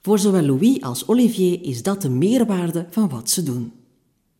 Voor 0.02 0.18
zowel 0.18 0.42
Louis 0.42 0.80
als 0.80 1.08
Olivier 1.08 1.62
is 1.62 1.82
dat 1.82 2.02
de 2.02 2.08
meerwaarde 2.08 2.86
van 2.90 3.08
wat 3.08 3.30
ze 3.30 3.42
doen. 3.42 3.72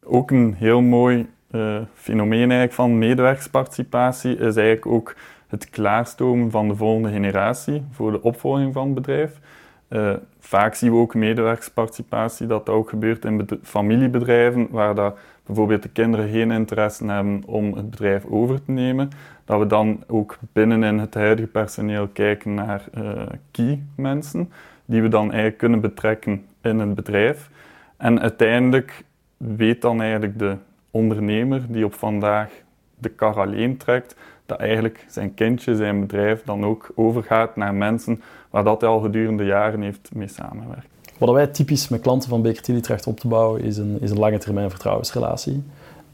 Ook 0.08 0.30
een 0.30 0.54
heel 0.58 0.80
mooi 0.80 1.28
uh, 1.50 1.78
fenomeen 1.94 2.38
eigenlijk 2.38 2.72
van 2.72 2.98
medewerkersparticipatie 2.98 4.36
is 4.36 4.56
eigenlijk 4.56 4.86
ook 4.86 5.14
het 5.46 5.70
klaarstomen 5.70 6.50
van 6.50 6.68
de 6.68 6.76
volgende 6.76 7.10
generatie 7.10 7.82
voor 7.90 8.12
de 8.12 8.22
opvolging 8.22 8.72
van 8.72 8.84
het 8.84 8.94
bedrijf. 8.94 9.40
Uh, 9.88 10.12
vaak 10.38 10.74
zien 10.74 10.90
we 10.90 10.96
ook 10.96 11.14
medewerkersparticipatie 11.14 12.46
dat 12.46 12.66
dat 12.66 12.74
ook 12.74 12.88
gebeurt 12.88 13.24
in 13.24 13.48
familiebedrijven, 13.62 14.68
waar 14.70 14.94
dat 14.94 15.18
bijvoorbeeld 15.46 15.82
de 15.82 15.88
kinderen 15.88 16.28
geen 16.28 16.50
interesse 16.50 17.04
hebben 17.06 17.42
om 17.46 17.74
het 17.74 17.90
bedrijf 17.90 18.24
over 18.24 18.64
te 18.64 18.70
nemen. 18.70 19.10
Dat 19.44 19.58
we 19.58 19.66
dan 19.66 20.04
ook 20.06 20.38
binnenin 20.52 20.98
het 20.98 21.14
huidige 21.14 21.48
personeel 21.48 22.08
kijken 22.08 22.54
naar 22.54 22.84
uh, 22.98 23.22
key 23.50 23.82
mensen, 23.96 24.52
die 24.84 25.02
we 25.02 25.08
dan 25.08 25.26
eigenlijk 25.26 25.58
kunnen 25.58 25.80
betrekken 25.80 26.44
in 26.62 26.78
het 26.78 26.94
bedrijf. 26.94 27.50
En 27.96 28.20
uiteindelijk 28.20 29.04
weet 29.36 29.82
dan 29.82 30.00
eigenlijk 30.00 30.38
de 30.38 30.56
ondernemer 30.90 31.62
die 31.68 31.84
op 31.84 31.94
vandaag 31.94 32.50
de 32.98 33.08
kar 33.08 33.40
alleen 33.40 33.76
trekt, 33.76 34.16
dat 34.46 34.58
eigenlijk 34.58 35.06
zijn 35.08 35.34
kindje, 35.34 35.76
zijn 35.76 36.00
bedrijf 36.00 36.42
dan 36.44 36.64
ook 36.64 36.90
overgaat 36.94 37.56
naar 37.56 37.74
mensen 37.74 38.22
waar 38.50 38.64
dat 38.64 38.80
hij 38.80 38.90
al 38.90 39.00
gedurende 39.00 39.44
jaren 39.44 39.82
heeft 39.82 40.10
mee 40.14 40.28
samenwerkt. 40.28 40.86
Wat 41.18 41.30
wij 41.30 41.46
typisch 41.46 41.88
met 41.88 42.00
klanten 42.00 42.28
van 42.28 42.42
Baker 42.42 42.62
Tilly 42.62 42.80
trachten 42.80 43.10
op 43.10 43.20
te 43.20 43.28
bouwen, 43.28 43.62
is 43.62 43.76
een, 43.76 43.98
is 44.00 44.10
een 44.10 44.18
lange 44.18 44.38
termijn 44.38 44.70
vertrouwensrelatie. 44.70 45.62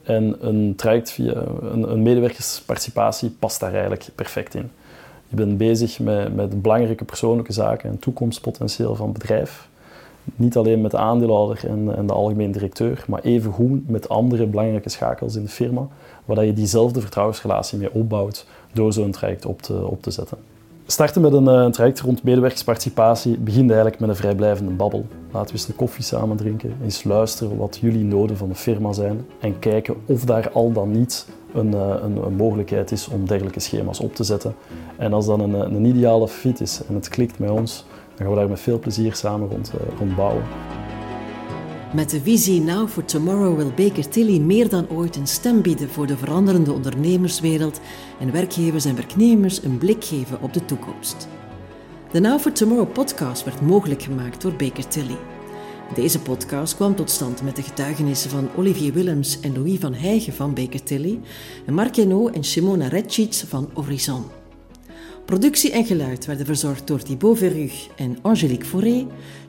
En 0.02 0.36
een 0.40 0.74
traject 0.76 1.10
via 1.10 1.34
een, 1.60 1.92
een, 1.92 2.02
medewerkersparticipatie 2.02 3.30
past 3.30 3.60
daar 3.60 3.72
eigenlijk 3.72 4.08
perfect 4.14 4.54
in. 4.54 4.70
Je 5.28 5.36
bent 5.36 5.58
bezig 5.58 5.98
met, 5.98 6.34
met 6.34 6.62
belangrijke 6.62 7.04
persoonlijke 7.04 7.52
zaken 7.52 7.90
en 7.90 7.98
toekomstpotentieel 7.98 8.94
van 8.94 9.08
het 9.08 9.18
bedrijf. 9.18 9.68
Niet 10.36 10.56
alleen 10.56 10.80
met 10.80 10.90
de 10.90 10.96
aandeelhouder 10.96 11.68
en, 11.68 11.96
en 11.96 12.06
de 12.06 12.12
algemeen 12.12 12.52
directeur, 12.52 13.04
maar 13.08 13.20
evengoed 13.20 13.88
met 13.88 14.08
andere 14.08 14.46
belangrijke 14.46 14.88
schakels 14.88 15.36
in 15.36 15.42
de 15.42 15.48
firma, 15.48 15.88
waar 16.24 16.44
je 16.44 16.52
diezelfde 16.52 17.00
vertrouwensrelatie 17.00 17.78
mee 17.78 17.94
opbouwt 17.94 18.46
door 18.72 18.92
zo'n 18.92 19.10
traject 19.10 19.46
op 19.46 19.62
te, 19.62 19.86
op 19.86 20.02
te 20.02 20.10
zetten. 20.10 20.38
Starten 20.86 21.22
met 21.22 21.32
een, 21.32 21.48
eh, 21.48 21.66
traject 21.66 22.00
rond 22.00 22.22
medewerkersparticipatie 22.22 23.38
begint 23.38 23.66
eigenlijk 23.70 24.00
met 24.00 24.08
een 24.08 24.16
vrijblijvende 24.16 24.72
babbel. 24.72 25.06
Laten 25.30 25.46
we 25.46 25.52
eens 25.52 25.66
de 25.66 25.72
koffie 25.72 26.04
samen 26.04 26.36
drinken, 26.36 26.76
eens 26.84 27.04
luisteren 27.04 27.56
wat 27.56 27.78
jullie 27.80 28.04
noden 28.04 28.36
van 28.36 28.48
de 28.48 28.54
firma 28.54 28.92
zijn 28.92 29.26
en 29.40 29.58
kijken 29.58 29.94
of 30.06 30.24
daar 30.24 30.50
al 30.50 30.72
dan 30.72 30.90
niet 30.90 31.26
een, 31.54 31.74
eh, 31.74 31.94
een, 32.02 32.24
een 32.24 32.34
mogelijkheid 32.34 32.92
is 32.92 33.08
om 33.08 33.26
dergelijke 33.26 33.60
schema's 33.60 34.00
op 34.00 34.14
te 34.14 34.24
zetten. 34.24 34.54
En 34.96 35.12
als 35.12 35.26
dat 35.26 35.40
een, 35.40 35.52
een 35.52 35.84
ideale 35.84 36.28
fit 36.28 36.60
is 36.60 36.80
en 36.88 36.94
het 36.94 37.08
klikt 37.08 37.38
met 37.38 37.50
ons, 37.50 37.84
gaan 38.22 38.30
we 38.32 38.38
daar 38.38 38.48
met 38.48 38.60
veel 38.60 38.78
plezier 38.78 39.14
samen 39.14 39.48
rond, 39.48 39.72
eh, 39.72 39.98
rond 39.98 40.16
bouwen. 40.16 40.44
Met 41.94 42.10
de 42.10 42.20
visie 42.20 42.60
Now 42.60 42.88
for 42.88 43.04
Tomorrow 43.04 43.56
wil 43.56 43.72
Baker 43.76 44.08
Tilly 44.08 44.38
meer 44.38 44.68
dan 44.68 44.88
ooit 44.88 45.16
een 45.16 45.26
stem 45.26 45.62
bieden 45.62 45.88
voor 45.88 46.06
de 46.06 46.16
veranderende 46.16 46.72
ondernemerswereld 46.72 47.80
en 48.20 48.32
werkgevers 48.32 48.84
en 48.84 48.94
werknemers 48.94 49.62
een 49.62 49.78
blik 49.78 50.04
geven 50.04 50.40
op 50.40 50.52
de 50.52 50.64
toekomst. 50.64 51.28
De 52.10 52.20
Now 52.20 52.40
for 52.40 52.52
Tomorrow 52.52 52.92
podcast 52.92 53.44
werd 53.44 53.60
mogelijk 53.60 54.02
gemaakt 54.02 54.42
door 54.42 54.52
Baker 54.52 54.88
Tilly. 54.88 55.16
Deze 55.94 56.20
podcast 56.20 56.76
kwam 56.76 56.94
tot 56.94 57.10
stand 57.10 57.42
met 57.42 57.56
de 57.56 57.62
getuigenissen 57.62 58.30
van 58.30 58.48
Olivier 58.56 58.92
Willems 58.92 59.40
en 59.40 59.54
Louis 59.54 59.78
van 59.78 59.94
Heijgen 59.94 60.32
van 60.32 60.54
Baker 60.54 60.82
Tilly 60.82 61.20
en 61.66 61.74
Mark 61.74 61.96
Henault 61.96 62.34
en 62.34 62.44
Simona 62.44 62.88
Retschitz 62.88 63.44
van 63.44 63.70
Horizon. 63.74 64.41
Productie 65.32 65.70
en 65.70 65.84
geluid 65.84 66.26
werden 66.26 66.46
verzorgd 66.46 66.86
door 66.86 67.02
Thibaut 67.02 67.38
Verrug 67.38 67.88
en 67.96 68.18
Angélique 68.22 68.66
Fauré. 68.66 69.06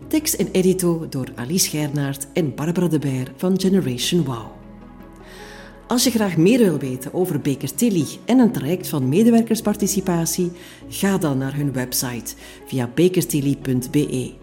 Tekst 0.08 0.34
en 0.34 0.48
edito 0.52 1.06
door 1.10 1.28
Alice 1.36 1.70
Gernaert 1.70 2.28
en 2.34 2.56
Barbara 2.56 2.88
de 2.88 3.00
Beer 3.00 3.32
van 3.36 3.60
Generation 3.60 4.24
Wow. 4.24 4.46
Als 5.88 6.04
je 6.04 6.10
graag 6.10 6.38
meer 6.38 6.58
wil 6.58 6.78
weten 6.78 7.14
over 7.14 7.42
Baker 7.42 7.76
Tilly 7.76 8.06
en 8.26 8.40
een 8.40 8.52
traject 8.52 8.88
van 8.88 9.10
medewerkersparticipatie, 9.10 10.52
ga 10.90 11.18
dan 11.18 11.38
naar 11.38 11.56
hun 11.56 11.74
website 11.74 12.36
via 12.66 12.90
bakertilly.be 12.96 14.34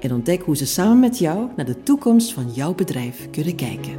en 0.00 0.12
ontdek 0.12 0.42
hoe 0.42 0.56
ze 0.56 0.66
samen 0.66 1.00
met 1.00 1.18
jou 1.18 1.48
naar 1.56 1.66
de 1.66 1.82
toekomst 1.82 2.32
van 2.32 2.52
jouw 2.52 2.74
bedrijf 2.74 3.28
kunnen 3.30 3.54
kijken. 3.54 3.94